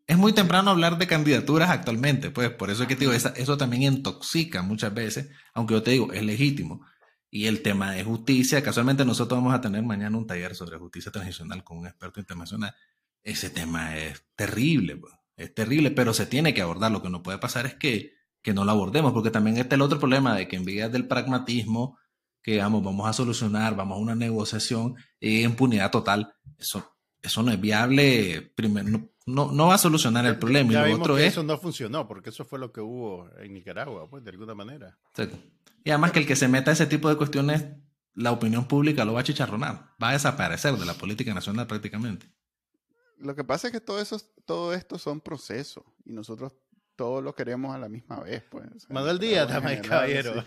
[0.06, 3.82] Es muy temprano hablar de candidaturas actualmente, pues por eso es que digo, eso también
[3.82, 6.86] intoxica muchas veces, aunque yo te digo, es legítimo
[7.30, 11.12] y el tema de justicia, casualmente nosotros vamos a tener mañana un taller sobre justicia
[11.12, 12.74] transicional con un experto internacional.
[13.22, 15.12] Ese tema es terrible, pues.
[15.36, 16.92] es terrible, pero se tiene que abordar.
[16.92, 19.82] Lo que no puede pasar es que, que no lo abordemos, porque también está el
[19.82, 21.98] otro problema de que en vía del pragmatismo,
[22.42, 27.52] que digamos, vamos a solucionar, vamos a una negociación y impunidad total, eso, eso no
[27.52, 28.52] es viable.
[28.54, 30.72] Primero, no, va a solucionar el problema.
[30.72, 31.32] y lo otro es...
[31.32, 34.98] Eso no funcionó, porque eso fue lo que hubo en Nicaragua, pues, de alguna manera.
[35.84, 37.66] Y además que el que se meta a ese tipo de cuestiones,
[38.14, 42.32] la opinión pública lo va a chicharronar, va a desaparecer de la política nacional prácticamente.
[43.18, 46.52] Lo que pasa es que todo, eso, todo esto son procesos y nosotros
[46.96, 48.42] todos lo queremos a la misma vez.
[48.50, 48.66] Pues.
[48.88, 50.44] Manuel Díaz, dame caballero.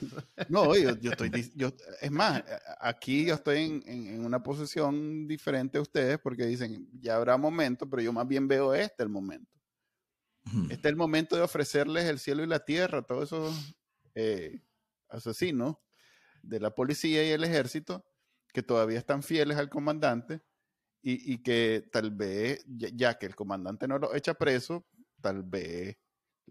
[0.49, 1.71] No, yo, estoy, yo,
[2.01, 2.43] es más,
[2.79, 7.89] aquí yo estoy en, en, una posición diferente a ustedes porque dicen, ya habrá momento,
[7.89, 9.59] pero yo más bien veo este el momento.
[10.69, 13.75] Este es el momento de ofrecerles el cielo y la tierra, todos esos
[14.15, 14.63] eh,
[15.09, 15.77] asesinos
[16.41, 18.03] de la policía y el ejército
[18.51, 20.41] que todavía están fieles al comandante
[21.01, 24.85] y, que tal vez, ya, que el comandante no lo echa preso,
[25.21, 25.97] tal vez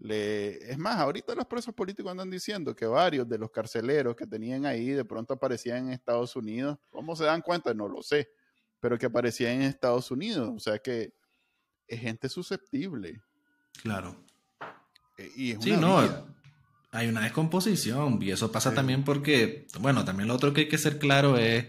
[0.01, 0.71] le...
[0.71, 4.65] Es más, ahorita los presos políticos andan diciendo que varios de los carceleros que tenían
[4.65, 6.77] ahí de pronto aparecían en Estados Unidos.
[6.89, 7.73] ¿Cómo se dan cuenta?
[7.73, 8.29] No lo sé,
[8.79, 10.49] pero que aparecían en Estados Unidos.
[10.55, 11.13] O sea que
[11.87, 13.21] es gente susceptible.
[13.81, 14.23] Claro.
[15.17, 15.99] Eh, y es sí, no,
[16.91, 20.77] hay una descomposición y eso pasa también porque, bueno, también lo otro que hay que
[20.77, 21.67] ser claro es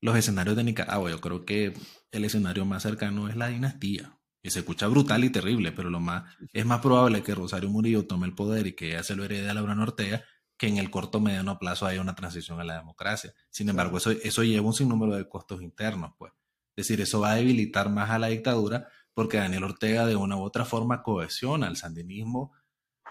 [0.00, 1.10] los escenarios de Nicaragua.
[1.10, 1.74] Yo creo que
[2.10, 4.18] el escenario más cercano es la dinastía.
[4.42, 8.06] Y se escucha brutal y terrible, pero lo más es más probable que Rosario Murillo
[8.06, 10.24] tome el poder y que ella se lo herede a Laura Ortega
[10.56, 13.32] que en el corto mediano plazo haya una transición a la democracia.
[13.50, 16.32] Sin embargo, eso, eso lleva un sinnúmero de costos internos, pues.
[16.76, 20.36] Es decir, eso va a debilitar más a la dictadura porque Daniel Ortega de una
[20.36, 22.52] u otra forma cohesiona al sandinismo,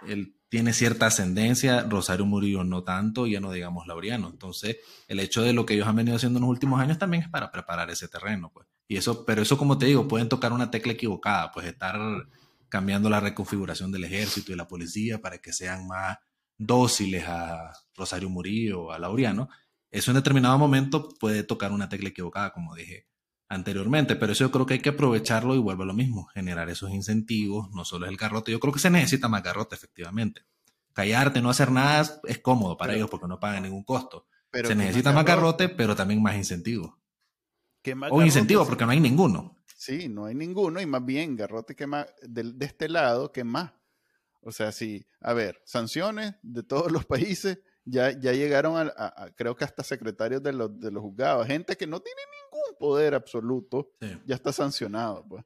[0.07, 4.27] el tiene cierta ascendencia, Rosario Murillo no tanto, ya no digamos Laureano.
[4.29, 7.23] Entonces, el hecho de lo que ellos han venido haciendo en los últimos años también
[7.23, 8.67] es para preparar ese terreno, pues.
[8.91, 11.97] Y eso, pero eso, como te digo, pueden tocar una tecla equivocada, pues estar
[12.67, 16.17] cambiando la reconfiguración del ejército y la policía para que sean más
[16.57, 19.47] dóciles a Rosario Murillo o a Laureano.
[19.91, 23.07] Eso en determinado momento puede tocar una tecla equivocada, como dije
[23.47, 26.69] anteriormente, pero eso yo creo que hay que aprovecharlo y vuelvo a lo mismo, generar
[26.69, 30.41] esos incentivos, no solo es el garrote, yo creo que se necesita más garrote, efectivamente.
[30.91, 34.27] Callarte, no hacer nada es cómodo para ellos porque no pagan ningún costo.
[34.51, 37.00] se necesita más garrote, pero también más incentivos.
[38.09, 39.57] O incentivos, porque no hay ninguno.
[39.75, 43.43] Sí, no hay ninguno, y más bien garrote que más, de, de este lado que
[43.43, 43.71] más.
[44.41, 49.55] O sea, sí, a ver, sanciones de todos los países, ya, ya llegaron a, creo
[49.55, 53.91] que hasta secretarios de los, de los juzgados, gente que no tiene ningún poder absoluto,
[54.25, 55.43] ya está sancionado, pues.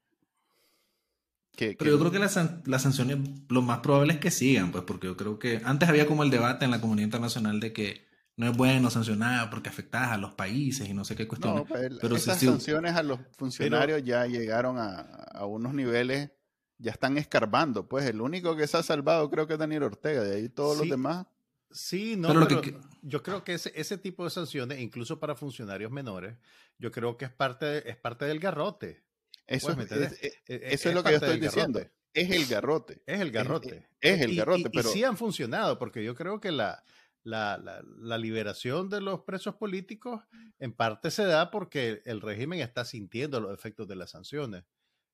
[1.58, 3.18] Pero yo creo que las, sanciones,
[3.48, 6.30] lo más probable es que sigan, pues, porque yo creo que antes había como el
[6.30, 8.06] debate en la comunidad internacional de que
[8.38, 11.62] no es bueno sancionar porque afectas a los países y no sé qué cuestiones.
[11.62, 16.32] No, pues, pero esas sanciones a los funcionarios ya llegaron a, a, unos niveles,
[16.78, 20.24] ya están escarbando, pues el único que se ha salvado creo que es Daniel Ortega,
[20.24, 21.28] de ahí todos los demás
[21.76, 22.62] Sí, no, pero,
[23.02, 26.38] yo creo que ese, ese, tipo de sanciones, incluso para funcionarios menores,
[26.78, 29.04] yo creo que es parte, es parte del garrote.
[29.46, 31.82] Eso, es, e, e, eso es, lo que yo estoy diciendo.
[32.14, 33.04] Es el garrote.
[33.06, 33.90] Es el garrote.
[34.00, 34.62] Es, el garrote.
[34.62, 34.90] Y, pero...
[34.90, 36.82] sí han funcionado, porque yo creo que la,
[37.26, 40.22] la, la, liberación de los presos políticos
[40.60, 44.64] en parte se da porque el régimen está sintiendo los efectos de las sanciones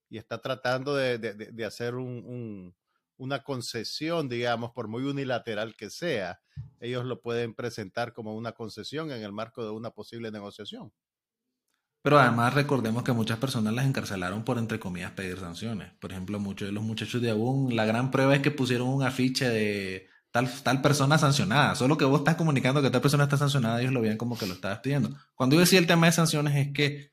[0.09, 2.75] y está tratando de, de, de hacer un,
[3.17, 6.41] una concesión, digamos, por muy unilateral que sea,
[6.79, 10.91] ellos lo pueden presentar como una concesión en el marco de una posible negociación.
[12.01, 15.93] Pero además recordemos que muchas personas las encarcelaron por, entre comillas, pedir sanciones.
[15.99, 19.03] Por ejemplo, muchos de los muchachos de Abun, la gran prueba es que pusieron un
[19.03, 21.75] afiche de tal, tal persona sancionada.
[21.75, 24.47] Solo que vos estás comunicando que tal persona está sancionada, ellos lo veían como que
[24.47, 25.15] lo estabas pidiendo.
[25.35, 27.11] Cuando yo decía el tema de sanciones es que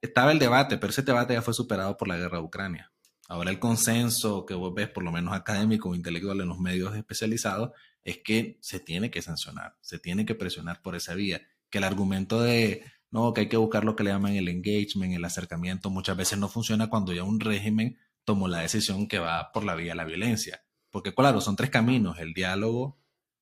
[0.00, 2.92] estaba el debate, pero ese debate ya fue superado por la guerra de Ucrania.
[3.28, 6.94] Ahora el consenso que vos ves, por lo menos académico o intelectual en los medios
[6.96, 7.72] especializados,
[8.04, 11.42] es que se tiene que sancionar, se tiene que presionar por esa vía.
[11.70, 15.12] Que el argumento de, no, que hay que buscar lo que le llaman el engagement,
[15.12, 19.50] el acercamiento, muchas veces no funciona cuando ya un régimen tomó la decisión que va
[19.52, 20.62] por la vía de la violencia.
[20.96, 22.98] Porque claro, son tres caminos, el diálogo,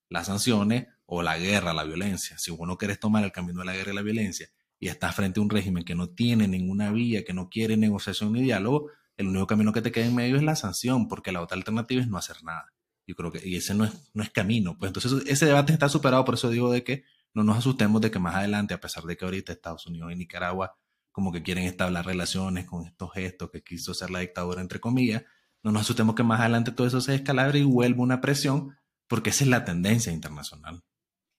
[0.08, 2.36] las sanciones o la guerra, la violencia.
[2.36, 4.50] Si uno quiere tomar el camino de la guerra y la violencia
[4.80, 8.32] y está frente a un régimen que no tiene ninguna vía, que no quiere negociación
[8.32, 11.42] ni diálogo, el único camino que te queda en medio es la sanción, porque la
[11.42, 12.72] otra alternativa es no hacer nada.
[13.06, 14.76] Yo creo que, y ese no es, no es camino.
[14.76, 18.10] Pues entonces ese debate está superado, por eso digo de que no nos asustemos de
[18.10, 20.76] que más adelante, a pesar de que ahorita Estados Unidos y Nicaragua
[21.12, 25.22] como que quieren establecer relaciones con estos gestos que quiso ser la dictadura, entre comillas,
[25.64, 28.76] no nos asustemos que más adelante todo eso se escalabre y vuelva una presión,
[29.08, 30.84] porque esa es la tendencia internacional.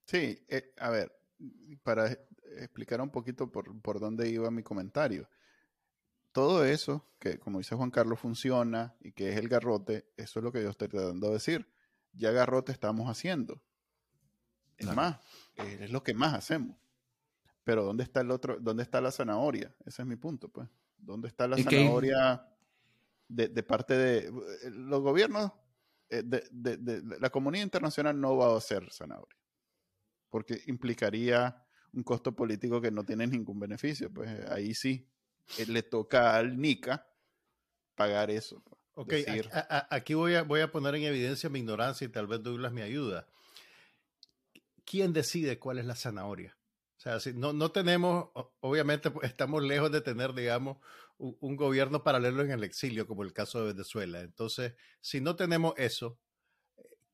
[0.07, 1.17] Sí, eh, a ver,
[1.83, 2.11] para
[2.57, 5.29] explicar un poquito por, por dónde iba mi comentario
[6.35, 10.43] todo eso, que como dice Juan Carlos, funciona y que es el garrote, eso es
[10.43, 11.71] lo que yo estoy tratando de decir.
[12.11, 13.61] Ya garrote estamos haciendo.
[14.75, 15.17] Es más,
[15.55, 16.75] es lo que más hacemos.
[17.63, 18.57] Pero ¿dónde está el otro?
[18.59, 19.73] ¿Dónde está la zanahoria?
[19.85, 20.67] Ese es mi punto, pues.
[20.97, 22.45] ¿Dónde está la zanahoria
[23.27, 25.51] de, parte de eh, los gobiernos?
[26.09, 29.39] Eh, de, la comunidad internacional no va a hacer zanahoria.
[30.29, 34.11] Porque implicaría un costo político que no tiene ningún beneficio.
[34.13, 35.09] Pues ahí sí,
[35.57, 37.07] eh, le toca al NICA
[37.95, 38.63] pagar eso.
[38.97, 39.13] Ok,
[39.89, 42.81] aquí voy a, voy a poner en evidencia mi ignorancia y tal vez Douglas me
[42.81, 43.27] ayuda.
[44.85, 46.57] ¿Quién decide cuál es la zanahoria?
[46.97, 48.29] O sea, si no, no tenemos,
[48.61, 50.77] obviamente pues, estamos lejos de tener, digamos,
[51.17, 54.21] un, gobierno paralelo en el exilio, como el caso de Venezuela.
[54.21, 56.19] Entonces, si no tenemos eso,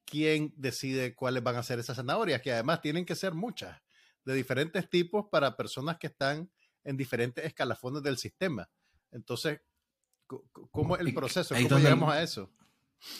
[0.06, 2.41] ¿quién decide cuáles van a ser esas zanahorias?
[2.41, 3.82] Que además tienen que ser muchas,
[4.26, 6.49] de diferentes tipos para personas que están
[6.84, 8.70] en diferentes escalafones del sistema.
[9.12, 9.62] Entonces,
[10.72, 11.56] ¿cómo es el proceso?
[11.56, 12.52] ¿Cómo llegamos a eso?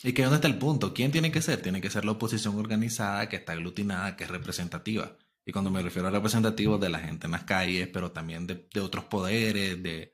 [0.04, 0.94] ¿Y que dónde está el punto?
[0.94, 1.62] ¿Quién tiene que ser?
[1.62, 5.18] Tiene que ser la oposición organizada, que está aglutinada, que es representativa.
[5.46, 8.80] Y cuando me refiero a representativos de la gente en las calles, pero también de,
[8.80, 10.14] otros poderes, de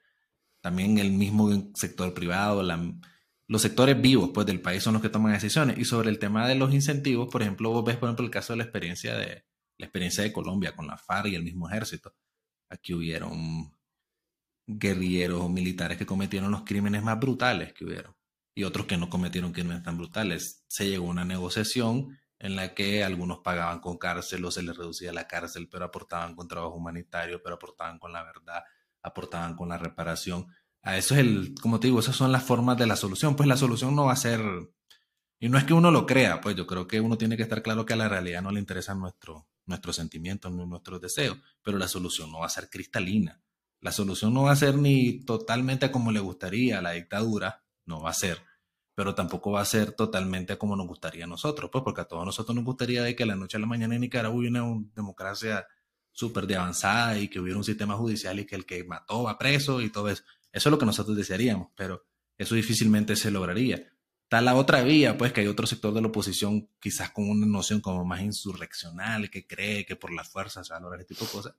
[0.61, 2.63] también el mismo sector privado,
[3.47, 5.77] los sectores vivos pues, del país son los que toman decisiones.
[5.77, 8.53] Y sobre el tema de los incentivos, por ejemplo, vos ves, por ejemplo, el caso
[8.53, 9.45] de la experiencia de,
[9.77, 12.15] la experiencia de Colombia con la FARC y el mismo ejército.
[12.69, 13.71] Aquí hubieron
[14.67, 18.15] guerrilleros o militares que cometieron los crímenes más brutales que hubieron
[18.53, 20.65] y otros que no cometieron crímenes tan brutales.
[20.67, 24.75] Se llegó a una negociación en la que algunos pagaban con cárcel o se les
[24.75, 28.63] reducía la cárcel, pero aportaban con trabajo humanitario, pero aportaban con la verdad,
[29.07, 30.47] aportaban con la reparación.
[30.81, 33.35] A eso es el, como te digo, esas son las formas de la solución.
[33.35, 34.41] Pues la solución no va a ser,
[35.39, 37.61] y no es que uno lo crea, pues yo creo que uno tiene que estar
[37.61, 41.87] claro que a la realidad no le interesa nuestro, nuestros sentimientos, nuestros deseos, pero la
[41.87, 43.41] solución no va a ser cristalina.
[43.79, 48.01] La solución no va a ser ni totalmente como le gustaría a la dictadura, no
[48.01, 48.41] va a ser,
[48.95, 52.25] pero tampoco va a ser totalmente como nos gustaría a nosotros, pues porque a todos
[52.25, 55.67] nosotros nos gustaría de que la noche a la mañana en Nicaragua hubiera una democracia
[56.17, 59.37] súper de avanzada y que hubiera un sistema judicial y que el que mató va
[59.37, 60.23] preso y todo eso.
[60.51, 62.05] Eso es lo que nosotros desearíamos, pero
[62.35, 63.93] eso difícilmente se lograría.
[64.23, 67.45] Está la otra vía, pues que hay otro sector de la oposición, quizás con una
[67.45, 71.13] noción como más insurreccional, que cree que por la fuerza se va a lograr este
[71.13, 71.53] tipo de cosas.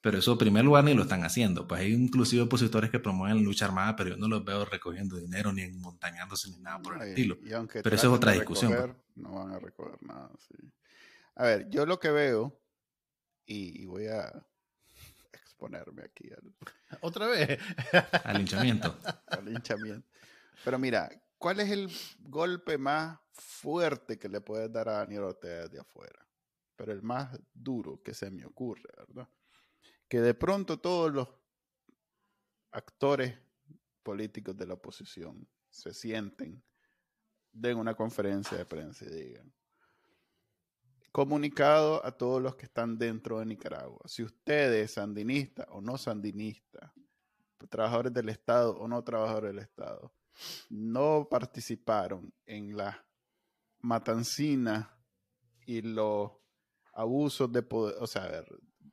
[0.00, 1.68] Pero eso en primer lugar ni lo están haciendo.
[1.68, 5.18] Pues hay inclusive opositores que promueven la lucha armada, pero yo no los veo recogiendo
[5.18, 7.38] dinero, ni montañándose, ni nada por el estilo.
[7.72, 8.72] pero eso es otra discusión.
[8.72, 8.90] Pues.
[9.14, 10.32] no van a recoger nada.
[11.36, 12.59] A ver, yo lo que veo,
[13.50, 14.30] y, voy a
[15.32, 16.54] exponerme aquí al...
[17.00, 17.58] Otra vez.
[18.24, 18.96] al linchamiento.
[19.26, 20.08] al linchamiento.
[20.64, 21.90] Pero mira, ¿cuál es el
[22.20, 26.24] golpe más fuerte que le puedes dar a Daniel Ortega de afuera?
[26.76, 29.28] Pero el más duro que se me ocurre, ¿verdad?
[30.08, 31.28] Que de pronto todos los
[32.70, 33.36] actores
[34.04, 36.62] políticos de la oposición se sienten,
[37.52, 39.52] den una conferencia de prensa y digan,
[41.12, 46.90] comunicado a todos los que están dentro de Nicaragua, si ustedes, sandinistas o no sandinistas,
[47.68, 50.12] trabajadores del Estado o no trabajadores del Estado,
[50.70, 53.04] no participaron en la
[53.80, 54.96] matancina
[55.66, 56.32] y los
[56.92, 58.46] abusos de poder, o sea, a ver,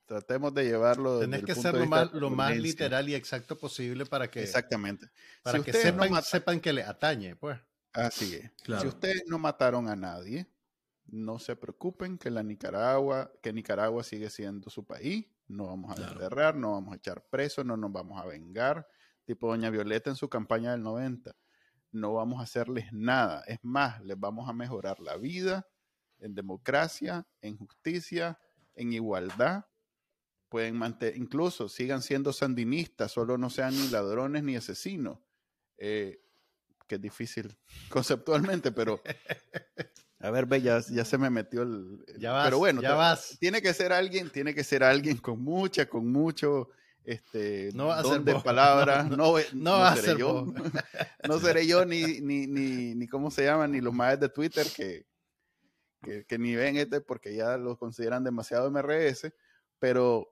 [0.05, 1.19] tratemos de llevarlo.
[1.19, 5.09] Tenés que ser lo más, lo más literal y exacto posible para que, Exactamente.
[5.43, 7.59] Para que sepan, sepan que le atañe, pues.
[7.93, 8.51] Así es.
[8.81, 10.47] Si ustedes no mataron a nadie,
[11.09, 15.25] no se preocupen que la Nicaragua, que Nicaragua sigue siendo su país.
[15.47, 18.87] No vamos a desterrar, no vamos a echar preso, no nos vamos a vengar.
[19.25, 21.35] Tipo Doña Violeta en su campaña del 90.
[21.91, 23.43] No vamos a hacerles nada.
[23.47, 25.67] Es más, les vamos a mejorar la vida
[26.19, 28.39] en democracia, en justicia,
[28.75, 29.65] en igualdad.
[30.49, 35.19] Pueden mantener, incluso sigan siendo sandinistas, solo no sean ni ladrones ni asesinos.
[35.77, 36.21] Eh,
[36.87, 37.57] que es difícil
[37.89, 39.01] conceptualmente, pero
[40.19, 42.03] a ver, ve, ya, se me metió el.
[42.17, 43.37] Ya vas, pero bueno, ya vas.
[43.39, 46.69] tiene que ser alguien, tiene que ser alguien con mucha, con mucho
[47.07, 49.09] este no va a ser de palabras.
[49.09, 50.45] No, no, seré yo.
[51.27, 54.67] no seré yo ni, ni, ni, ni, cómo se llama, ni los más de Twitter
[54.75, 55.05] que,
[56.01, 59.31] que, que, ni ven este porque ya lo consideran demasiado MRS,
[59.79, 60.27] pero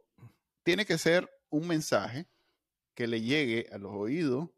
[0.64, 2.28] tiene que ser un mensaje
[2.94, 4.50] que le llegue a los oídos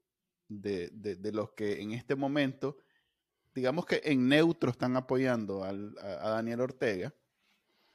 [0.48, 2.78] de, de, los que en este momento,
[3.58, 7.12] digamos que en neutro están apoyando a, Daniel Ortega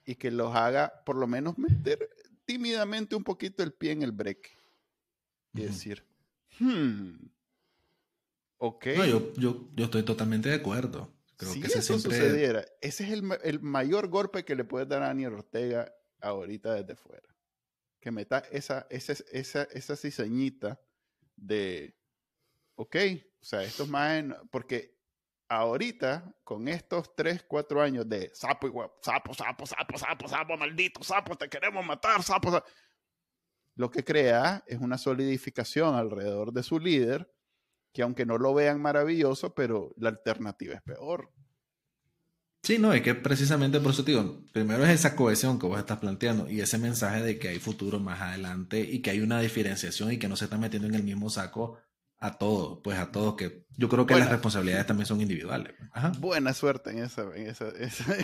[0.04, 2.10] y que los haga por lo menos meter
[2.44, 4.50] tímidamente un poquito el pie en el break
[5.54, 6.04] y decir,
[6.58, 7.12] hmm,
[8.58, 8.86] ok.
[8.96, 11.14] No, yo, yo, yo estoy totalmente de acuerdo.
[11.38, 15.34] si eso sucediera, ese es el, el, mayor golpe que le puede dar a Daniel
[15.34, 17.28] Ortega ahorita desde fuera.
[18.00, 20.80] Que meta esa, esa, esa, esa cizañita
[21.36, 21.94] de,
[22.74, 22.96] ok,
[23.40, 25.01] o sea, esto es más, porque
[25.58, 28.70] ahorita, con estos 3, 4 años de sapo, y
[29.02, 32.62] sapo, sapo, sapo, sapo, sapo, maldito sapo, te queremos matar, sapo,
[33.74, 37.30] lo que crea es una solidificación alrededor de su líder,
[37.92, 41.30] que aunque no lo vean maravilloso, pero la alternativa es peor.
[42.62, 45.98] Sí, no, es que precisamente por eso digo, primero es esa cohesión que vos estás
[45.98, 50.12] planteando y ese mensaje de que hay futuro más adelante y que hay una diferenciación
[50.12, 51.78] y que no se está metiendo en el mismo saco
[52.22, 55.74] a todos, pues a todos que yo creo que las responsabilidades también son individuales.
[56.20, 57.48] Buena suerte en esa, en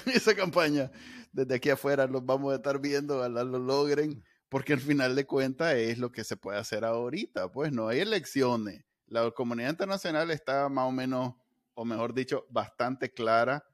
[0.07, 0.93] esa, campaña.
[1.33, 5.27] Desde aquí afuera los vamos a estar viendo, a lo logren, porque al final de
[5.27, 7.51] cuentas es lo que se puede hacer ahorita.
[7.51, 8.85] Pues no hay elecciones.
[9.09, 11.35] La comunidad internacional está más o menos,
[11.75, 13.65] o mejor dicho, bastante clara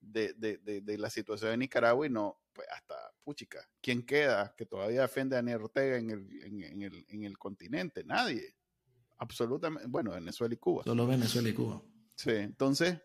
[0.00, 3.58] de, de, de, la situación de Nicaragua y no, pues hasta puchica.
[3.82, 8.02] ¿Quién queda que todavía defiende a Daniel Ortega en el, en, el, en el continente?
[8.02, 8.54] Nadie
[9.18, 10.84] absolutamente, bueno, Venezuela y Cuba.
[10.84, 11.82] Solo Venezuela y Cuba.
[12.16, 12.98] Sí, entonces,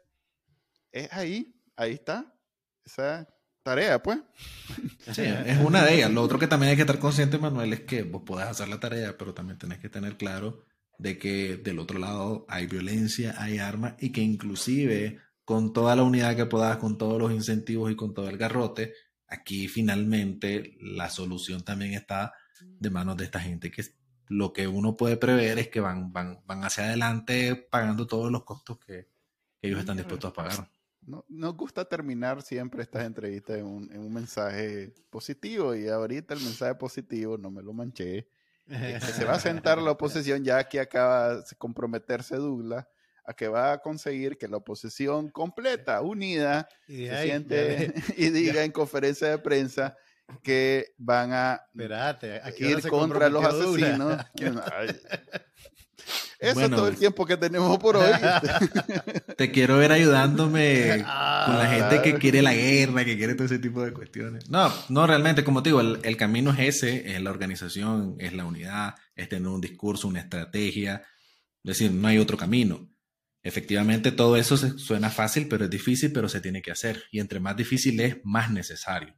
[0.92, 2.36] es ahí, ahí está,
[2.86, 3.28] esa
[3.64, 4.20] tarea, pues.
[5.14, 6.12] Sí, es una de ellas.
[6.12, 8.80] Lo otro que también hay que estar consciente, Manuel, es que vos podés hacer la
[8.80, 10.66] tarea, pero también tenés que tener claro
[11.00, 16.04] de que del otro lado hay violencia, hay armas y que inclusive con toda la
[16.04, 18.94] unidad que puedas, con todos los incentivos y con todo el garrote,
[19.26, 23.84] aquí finalmente la solución también está de manos de esta gente que
[24.30, 28.44] lo que uno puede prever es que van, van, van hacia adelante pagando todos los
[28.44, 29.10] costos que,
[29.62, 30.72] ellos están dispuestos a pagar.
[31.02, 36.34] No, nos gusta terminar siempre estas entrevistas en un, en un, mensaje positivo y ahorita
[36.34, 38.30] el mensaje positivo, no me lo manché,
[38.68, 42.88] que se va a sentar la oposición ya que acaba de comprometerse Douglas
[43.26, 48.72] a que va a conseguir que la oposición completa, unida, se siente y diga en
[48.72, 49.98] conferencia de prensa
[50.44, 51.62] que van a
[52.58, 54.26] ir contra los asesinos.
[56.40, 58.12] Eso es todo el tiempo que tenemos por hoy.
[59.38, 61.04] Te quiero ver ayudándome
[61.46, 64.50] con la gente que quiere la guerra, que quiere todo ese tipo de cuestiones.
[64.50, 68.46] No, no, realmente, como te digo, el, camino es ese, es la organización, es la
[68.46, 71.04] unidad, es tener un discurso, una estrategia.
[71.64, 72.90] Es decir, no hay otro camino.
[73.44, 77.04] Efectivamente, todo eso suena fácil, pero es difícil, pero se tiene que hacer.
[77.12, 79.14] Y entre más difícil es, más necesario.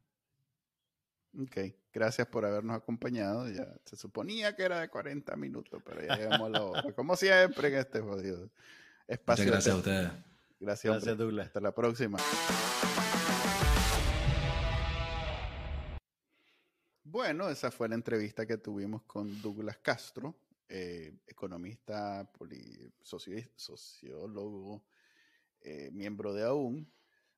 [1.40, 1.58] Ok,
[1.94, 3.50] gracias por habernos acompañado.
[3.50, 6.94] Ya se suponía que era de 40 minutos, pero ya llegamos a la hora.
[6.94, 8.50] Como siempre en este jodido
[9.08, 9.46] espacio.
[9.46, 10.12] Muchas gracias a ustedes.
[10.60, 11.48] Gracias, gracias Douglas.
[11.48, 12.18] Hasta la próxima.
[17.04, 20.36] Bueno, esa fue la entrevista que tuvimos con Douglas Castro,
[20.70, 22.30] eh, economista,
[23.58, 24.84] sociólogo,
[25.62, 26.90] eh, miembro de AUN,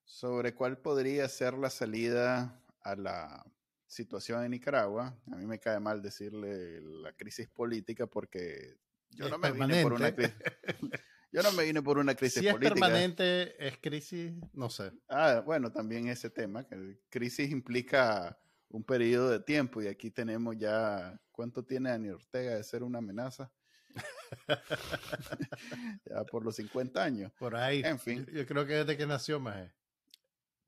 [0.04, 3.46] sobre cuál podría ser la salida a la
[3.94, 5.18] situación en Nicaragua.
[5.32, 8.78] A mí me cae mal decirle la crisis política porque
[9.12, 10.36] yo no me vine por una crisis.
[11.34, 12.68] Yo no me vine por una crisis si política.
[12.68, 14.92] es permanente, es crisis, no sé.
[15.10, 18.38] Ah, bueno, también ese tema, que crisis implica
[18.70, 23.00] un periodo de tiempo y aquí tenemos ya, ¿cuánto tiene Daniel Ortega de ser una
[23.00, 23.52] amenaza?
[26.06, 27.32] ya por los 50 años.
[27.34, 27.82] Por ahí.
[27.84, 28.28] En fin.
[28.32, 29.72] Yo, creo que desde que nació más.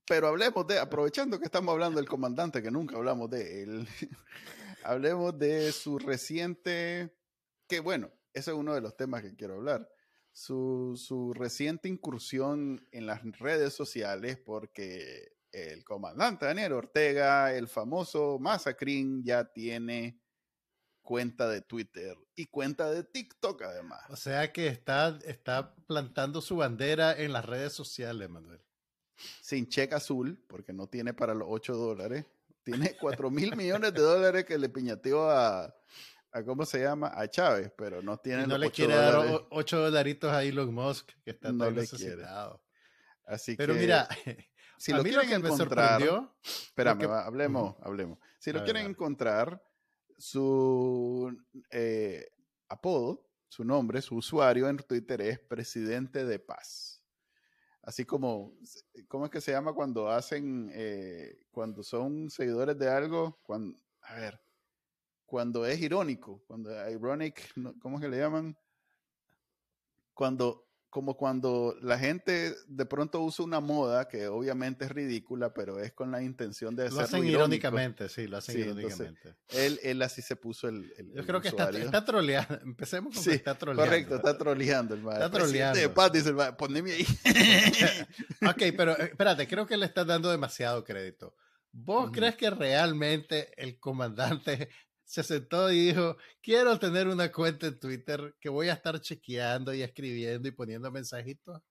[0.07, 3.87] Pero hablemos de, aprovechando que estamos hablando del comandante, que nunca hablamos de él,
[4.83, 7.15] hablemos de su reciente,
[7.67, 9.89] que bueno, ese es uno de los temas que quiero hablar,
[10.31, 18.37] su, su reciente incursión en las redes sociales porque el comandante Daniel Ortega, el famoso
[18.39, 20.19] Masacrín, ya tiene
[21.01, 24.01] cuenta de Twitter y cuenta de TikTok además.
[24.09, 28.64] O sea que está, está plantando su bandera en las redes sociales, Manuel.
[29.41, 32.25] Sin cheque azul, porque no tiene para los 8 dólares.
[32.63, 35.75] Tiene 4 mil millones de dólares que le piñateó a,
[36.31, 37.11] a, ¿cómo se llama?
[37.13, 41.11] A Chávez, pero no tiene y no le quiere dar 8 dolaritos a Elon Musk,
[41.23, 42.61] que está no le necesitado.
[43.23, 44.07] Así pero mira,
[44.77, 46.35] si lo quieren que encontrar, me sorprendió.
[46.43, 48.19] Espérame, hablemos, hablemos.
[48.39, 49.61] Si lo quieren encontrar,
[50.17, 51.35] su
[51.71, 52.27] eh,
[52.69, 56.94] apodo, su nombre, su usuario en Twitter es Presidente de Paz.
[57.85, 58.57] Así como,
[59.07, 63.39] ¿cómo es que se llama cuando hacen, eh, cuando son seguidores de algo?
[63.43, 64.41] Cuando, a ver,
[65.27, 68.57] cuando es irónico, cuando ironic, ¿cómo es que le llaman?
[70.15, 75.77] Cuando como cuando la gente de pronto usa una moda que obviamente es ridícula, pero
[75.81, 79.35] es con la intención de hacerlo Lo hacen irónicamente, sí, lo hacen irónicamente.
[79.49, 82.61] Él, él así se puso el, Yo creo que está, está, troleando.
[82.63, 83.83] Empecemos con que está troleando.
[83.83, 85.77] Correcto, está troleando el Está troleando.
[85.77, 87.05] De dice poneme ahí.
[88.49, 91.35] ok, pero eh, espérate, creo que le estás dando demasiado crédito.
[91.73, 94.69] ¿Vos crees que realmente el comandante
[95.05, 99.73] se sentó y dijo, quiero tener una cuenta en Twitter que voy a estar chequeando
[99.73, 101.61] y escribiendo y poniendo mensajitos.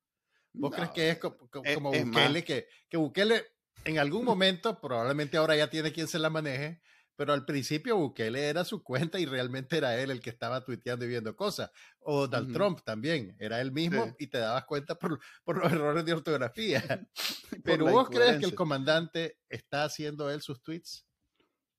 [0.52, 1.36] ¿Vos crees que es como,
[1.74, 3.44] como Bukele, que, que Bukele
[3.84, 6.80] en algún momento, probablemente ahora ya tiene quien se la maneje,
[7.16, 11.04] pero al principio Bukele era su cuenta y realmente era él el que estaba tuiteando
[11.04, 11.70] y viendo cosas.
[12.00, 16.04] O Donald Trump también, era él mismo y te dabas cuenta por, por, los errores
[16.04, 16.82] de ortografía.
[17.64, 21.06] pero vos crees que el comandante está haciendo él sus tweets?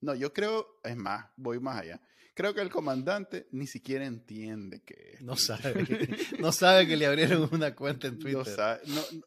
[0.06, 2.00] No, yo creo, es más, voy más allá.
[2.36, 6.08] Creo que el comandante ni siquiera entiende que No sabe,
[6.40, 8.80] no sabe que le abrieron una cuenta en Twitter.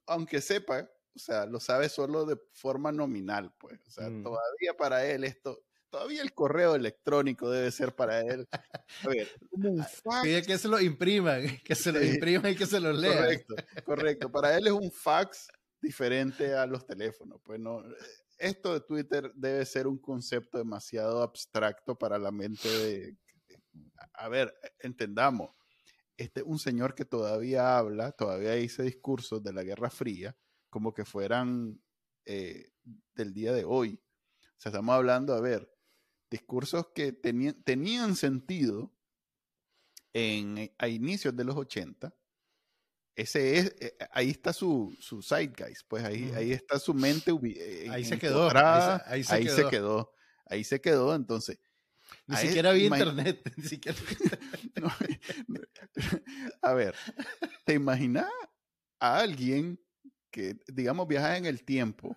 [0.07, 3.81] aunque sepa, o sea, lo sabe solo de forma nominal, pues.
[3.89, 4.23] O sea, mm.
[4.23, 8.47] todavía para él esto, todavía el correo electrónico debe ser para él.
[8.53, 10.47] A ver, un fax.
[10.47, 13.17] Que, se lo impriman, que se lo impriman y que se lo lean.
[13.17, 13.55] Correcto,
[13.85, 14.31] correcto.
[14.31, 15.49] Para él es un fax
[15.81, 17.41] diferente a los teléfonos.
[17.43, 17.83] Pues no,
[18.39, 23.17] esto de Twitter debe ser un concepto demasiado abstracto para la mente de...
[24.15, 25.51] A ver, entendamos,
[26.17, 30.37] este un señor que todavía habla, todavía dice discursos de la Guerra Fría,
[30.71, 31.81] como que fueran
[32.25, 32.71] eh,
[33.15, 34.03] del día de hoy.
[34.43, 35.71] O sea, estamos hablando, a ver,
[36.31, 38.93] discursos que tenían, tenían sentido
[40.13, 42.18] en, a inicios de los 80
[43.19, 47.33] ese es, eh, ahí está su, su zeitgeist, pues ahí, ahí está su mente.
[47.33, 48.49] Eh, ahí se quedó.
[49.07, 50.13] Ahí, se, quedó.
[50.47, 51.59] Ahí se quedó, entonces.
[52.29, 53.43] Ni siquiera había internet.
[53.57, 53.99] Ni siquiera...
[56.63, 56.95] a ver,
[57.65, 58.31] ¿te imaginas
[59.01, 59.81] a alguien
[60.31, 62.17] que, digamos, viaja en el tiempo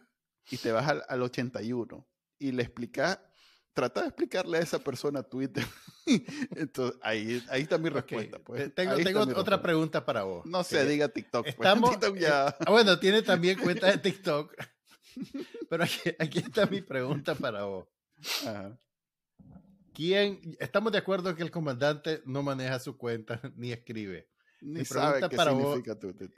[0.52, 3.20] y te vas al, al 81 y le explicas
[3.74, 5.66] trata de explicarle a esa persona Twitter.
[6.56, 8.40] Entonces, ahí, ahí está mi respuesta.
[8.40, 8.74] Pues.
[8.74, 10.46] Tengo, tengo otra pregunta para vos.
[10.46, 11.44] No sé, diga TikTok.
[11.44, 11.56] Pues.
[11.56, 12.50] Estamos, ya...
[12.50, 14.54] Eh, ah, bueno, tiene también cuenta de TikTok.
[15.70, 17.88] Pero aquí, está mi pregunta para vos.
[19.94, 24.30] ¿Quién, estamos de acuerdo que el comandante no maneja su cuenta ni escribe?
[24.62, 25.82] Ni mi pregunta para vos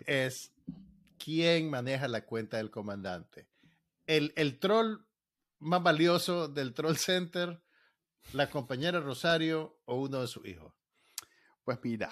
[0.05, 0.51] es,
[1.17, 3.47] ¿quién maneja la cuenta del comandante?
[4.07, 5.05] El, el troll
[5.63, 7.61] más valioso del Troll Center,
[8.33, 10.73] la compañera Rosario o uno de sus hijos?
[11.63, 12.09] Pues mira,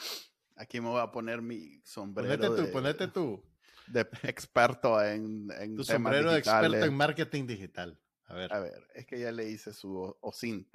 [0.55, 2.29] aquí me voy a poner mi sombrero.
[2.29, 3.43] Ponete tú, ponete tú.
[3.87, 7.99] De experto en, en tu sombrero de experto en marketing digital.
[8.25, 8.53] A ver.
[8.53, 10.67] A ver, es que ya le hice su OSINT,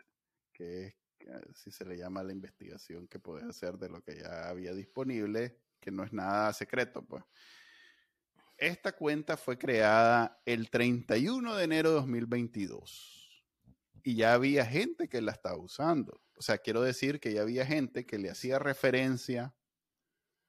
[0.52, 0.94] que es
[1.50, 5.58] así se le llama la investigación que puede hacer de lo que ya había disponible,
[5.80, 7.24] que no es nada secreto, pues.
[8.58, 13.16] Esta cuenta fue creada el 31 de enero de 2022
[14.02, 16.22] y ya había gente que la estaba usando.
[16.38, 19.54] O sea, quiero decir que ya había gente que le hacía referencia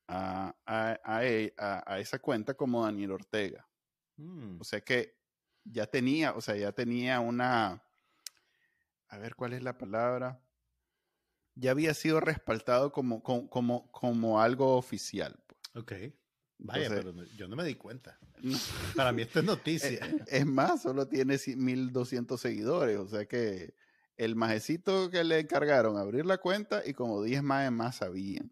[0.07, 0.53] a,
[1.23, 1.53] e,
[1.97, 3.67] esa cuenta como Daniel Ortega.
[4.17, 4.61] Mm.
[4.61, 5.17] O sea que
[5.63, 7.83] ya tenía, o sea, ya tenía una,
[9.07, 10.39] a ver cuál es la palabra,
[11.55, 15.43] ya había sido respaldado como, como, como, algo oficial.
[15.47, 15.59] Pues.
[15.83, 15.93] Ok.
[16.59, 18.19] Vaya, pero yo no me di cuenta.
[18.95, 19.99] Para mí esto es noticia.
[20.27, 23.73] Es, más, solo tiene 1200 seguidores, o sea que
[24.15, 28.51] el majecito que le encargaron abrir la cuenta y como 10 más más sabían.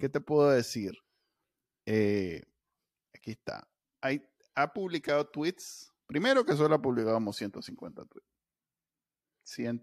[0.00, 0.96] ¿Qué te puedo decir?
[1.84, 2.44] Eh,
[3.12, 3.68] aquí está.
[4.54, 5.92] ha publicado tweets.
[6.06, 8.36] Primero que solo ha publicado como 150 tweets.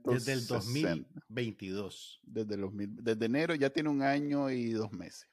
[0.03, 2.19] Desde el 2022.
[2.23, 5.29] Desde, los, desde enero ya tiene un año y dos meses.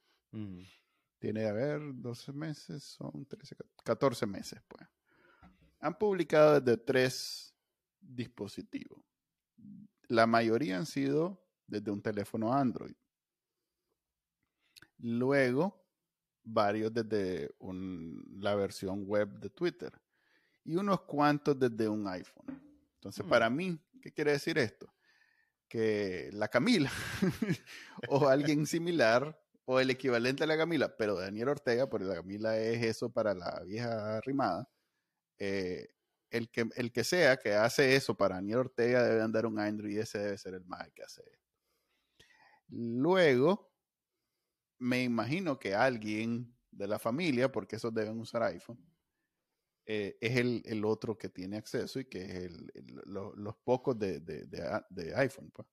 [1.21, 4.89] Tiene, a ver, 12 meses, son 13, 14 meses, pues.
[5.81, 7.55] Han publicado desde tres
[8.01, 9.03] dispositivos.
[10.09, 12.95] La mayoría han sido desde un teléfono Android.
[14.99, 15.87] Luego,
[16.43, 17.55] varios desde
[18.39, 19.93] la versión web de Twitter.
[20.65, 22.63] Y unos cuantos desde un iPhone.
[22.95, 23.57] Entonces, para mm.
[23.57, 24.93] mí, ¿qué quiere decir esto?
[25.69, 26.91] Que la Camila
[28.09, 32.59] o alguien similar o el equivalente a la Camila, pero Daniel Ortega, porque la Camila
[32.59, 34.69] es eso para la vieja rimada,
[35.39, 35.89] eh,
[36.31, 39.97] el, que, el que sea que hace eso para Daniel Ortega debe andar un Android
[39.97, 41.23] y ese debe ser el más que hace.
[42.69, 43.73] Luego,
[44.79, 48.79] me imagino que alguien de la familia, porque esos deben usar iPhone,
[49.87, 52.53] eh, es el, otro que tiene acceso y que es
[53.07, 55.51] los pocos de, de, iPhone.
[55.51, 55.67] Pues.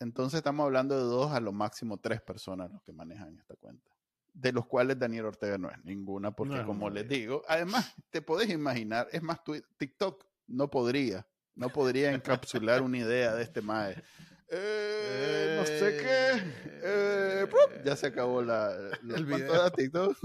[0.00, 3.90] Entonces estamos hablando de dos a lo máximo tres personas los que manejan esta cuenta.
[4.32, 8.50] De los cuales Daniel Ortega no es ninguna, porque como les digo, además te podés
[8.50, 9.40] imaginar, es más,
[9.76, 14.02] TikTok no podría, no podría encapsular una idea de este mae.
[14.48, 16.70] Eh, no sé qué.
[16.82, 17.48] Eh,
[17.84, 18.72] ya se acabó la,
[19.02, 19.64] el video.
[19.64, 20.16] de TikTok?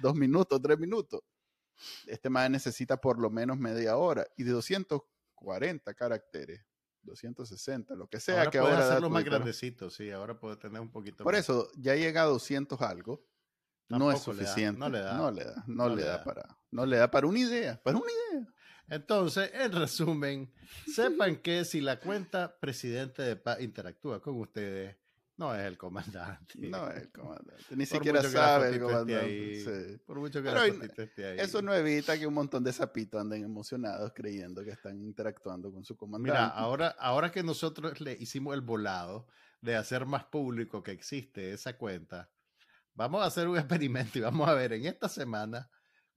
[0.00, 1.20] Dos minutos, tres minutos
[2.06, 6.60] este más necesita por lo menos media hora y de 240 caracteres.
[7.02, 10.80] 260, lo que sea ahora que puede ahora hacerlo más grandecito, sí, ahora puede tener
[10.80, 13.26] un poquito Por eso ya llega a 200 algo.
[13.88, 14.78] no es suficiente.
[14.78, 15.14] no le da.
[15.16, 18.10] No le da, no, le da, para no le da para una idea, para una
[18.10, 18.46] idea.
[18.88, 20.52] Entonces, en resumen,
[20.94, 24.96] sepan que si la cuenta presidente de Paz interactúa con ustedes,
[25.40, 26.68] no es el comandante.
[26.68, 27.64] No es el comandante.
[27.74, 29.98] Ni siquiera sabe el comandante.
[30.06, 31.40] Por mucho que esté ahí.
[31.40, 35.82] Eso no evita que un montón de zapitos anden emocionados creyendo que están interactuando con
[35.82, 36.38] su comandante.
[36.38, 39.28] Mira, ahora, ahora que nosotros le hicimos el volado
[39.62, 42.30] de hacer más público que existe esa cuenta,
[42.94, 45.70] vamos a hacer un experimento y vamos a ver en esta semana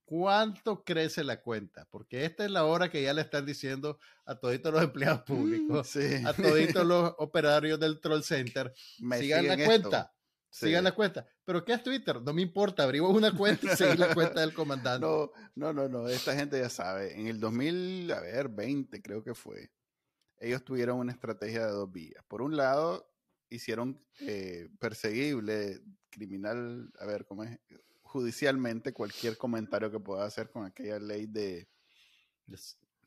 [0.05, 1.87] ¿Cuánto crece la cuenta?
[1.89, 5.95] Porque esta es la hora que ya le están diciendo a todos los empleados públicos,
[6.25, 8.73] a todos los operarios del Troll Center,
[9.17, 10.13] sigan la cuenta.
[10.49, 11.27] Sigan la cuenta.
[11.45, 12.21] ¿Pero qué es Twitter?
[12.21, 15.05] No me importa, abrimos una cuenta y seguir la cuenta del comandante.
[15.05, 17.19] No, no, no, no, esta gente ya sabe.
[17.19, 19.71] En el 2000, a ver, 20 creo que fue,
[20.37, 22.23] ellos tuvieron una estrategia de dos vías.
[22.27, 23.11] Por un lado,
[23.49, 25.81] hicieron eh, perseguible,
[26.11, 27.59] criminal, a ver, ¿cómo es?
[28.13, 31.67] Judicialmente cualquier comentario que pueda hacer con aquella ley de,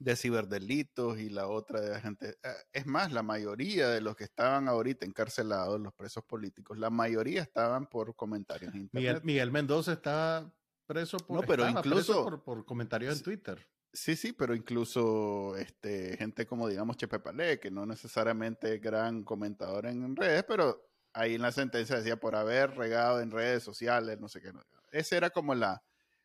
[0.00, 2.36] de ciberdelitos y la otra de la gente.
[2.42, 6.90] Eh, es más, la mayoría de los que estaban ahorita encarcelados, los presos políticos, la
[6.90, 9.22] mayoría estaban por comentarios en Internet.
[9.22, 10.52] Miguel, Mendoza está
[10.86, 13.64] preso por, no, pero incluso, por, comentarios en Twitter.
[13.92, 19.22] Sí, sí, pero incluso este, gente como, digamos, Chepe Palé, que no necesariamente es gran
[19.22, 24.20] comentador en redes, pero ahí en la sentencia decía por haber regado en redes sociales,
[24.20, 24.52] no sé qué.
[24.92, 25.82] Esa era como la,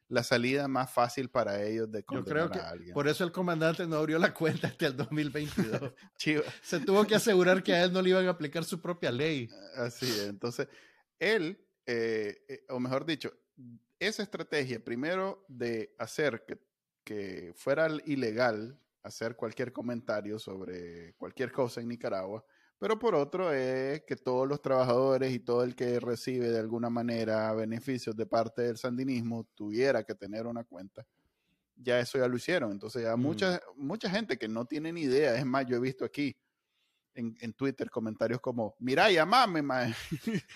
[0.08, 2.94] la salida más fácil para ellos de Yo creo que a alguien.
[2.94, 5.94] Por eso el comandante no abrió la cuenta hasta el 2022.
[6.62, 9.50] Se tuvo que asegurar que a él no le iban a aplicar su propia ley.
[9.76, 10.28] Así es.
[10.28, 10.68] Entonces,
[11.18, 13.34] él, eh, eh, o mejor dicho,
[14.00, 16.58] esa estrategia, primero de hacer que,
[17.04, 22.44] que fuera ilegal hacer cualquier comentario sobre cualquier cosa en Nicaragua,
[22.82, 26.90] pero por otro es que todos los trabajadores y todo el que recibe de alguna
[26.90, 31.06] manera beneficios de parte del sandinismo tuviera que tener una cuenta.
[31.76, 32.72] Ya eso ya lo hicieron.
[32.72, 33.86] Entonces ya mucha, mm.
[33.86, 36.36] mucha gente que no tiene ni idea, es más, yo he visto aquí
[37.14, 39.94] en, en Twitter comentarios como, mira, llamame, mae.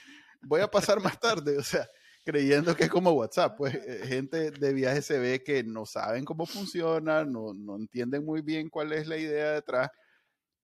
[0.41, 1.59] voy a pasar más tarde.
[1.59, 1.87] O sea,
[2.23, 3.55] creyendo que es como WhatsApp.
[3.55, 8.25] Pues eh, gente de viaje se ve que no saben cómo funciona, no, no entienden
[8.25, 9.91] muy bien cuál es la idea detrás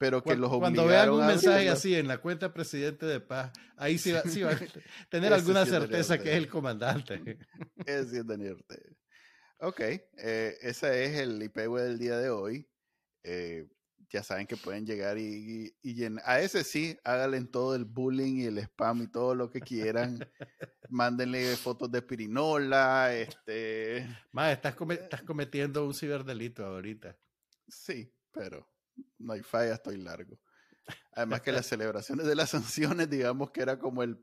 [0.01, 3.99] pero que los Cuando vean un mensaje así en la cuenta presidente de paz, ahí
[3.99, 4.49] sí, va, sí a
[5.11, 7.37] tener alguna certeza que es el comandante.
[7.85, 8.95] Es Daniel Ortega.
[9.59, 12.67] Ok, eh, ese es el IPW del día de hoy.
[13.21, 13.67] Eh,
[14.09, 18.45] ya saben que pueden llegar y, y, A ese sí, háganle todo el bullying y
[18.45, 20.17] el spam y todo lo que quieran.
[20.89, 23.13] Mándenle fotos de pirinola.
[23.13, 24.07] Este...
[24.31, 27.15] Más, estás, estás cometiendo un ciberdelito ahorita.
[27.67, 28.67] Sí, pero
[29.17, 30.39] no hay falla, estoy largo.
[31.13, 34.17] Además que las celebraciones de las sanciones, digamos que era como el,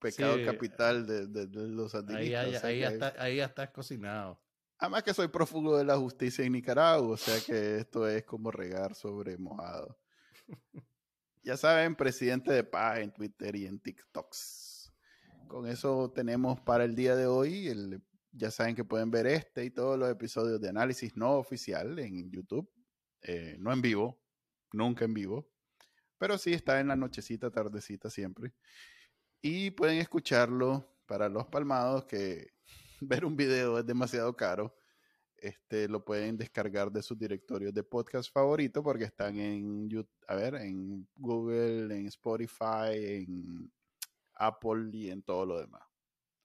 [0.00, 2.64] pecado capital de, los sandinistas.
[2.64, 4.40] Ahí, ahí, ya estás cocinado.
[4.78, 8.50] Además que soy prófugo de la justicia en Nicaragua, o sea que esto es como
[8.50, 9.98] regar sobre mojado.
[11.42, 14.92] ya saben, presidente de paz en Twitter y en TikToks.
[15.46, 17.68] Con eso tenemos para el día de hoy.
[17.68, 18.02] El,
[18.32, 22.30] ya saben que pueden ver este y todos los episodios de análisis no oficial en
[22.30, 22.68] YouTube
[23.24, 24.20] eh, no en vivo,
[24.72, 25.50] nunca en vivo,
[26.18, 28.52] pero sí está en la nochecita, tardecita siempre.
[29.40, 32.52] Y pueden escucharlo para los palmados que
[33.00, 34.76] ver un video es demasiado caro.
[35.36, 39.88] Este lo pueden descargar de sus directorios de podcast favorito porque están en
[40.28, 43.72] a ver, en Google, en Spotify, en
[44.34, 45.82] Apple y en todo lo demás.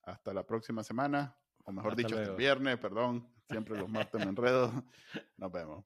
[0.03, 3.31] Hasta la próxima semana, o mejor dicho, el viernes, perdón.
[3.49, 4.83] Siempre los martes me enredo.
[5.37, 5.85] Nos vemos.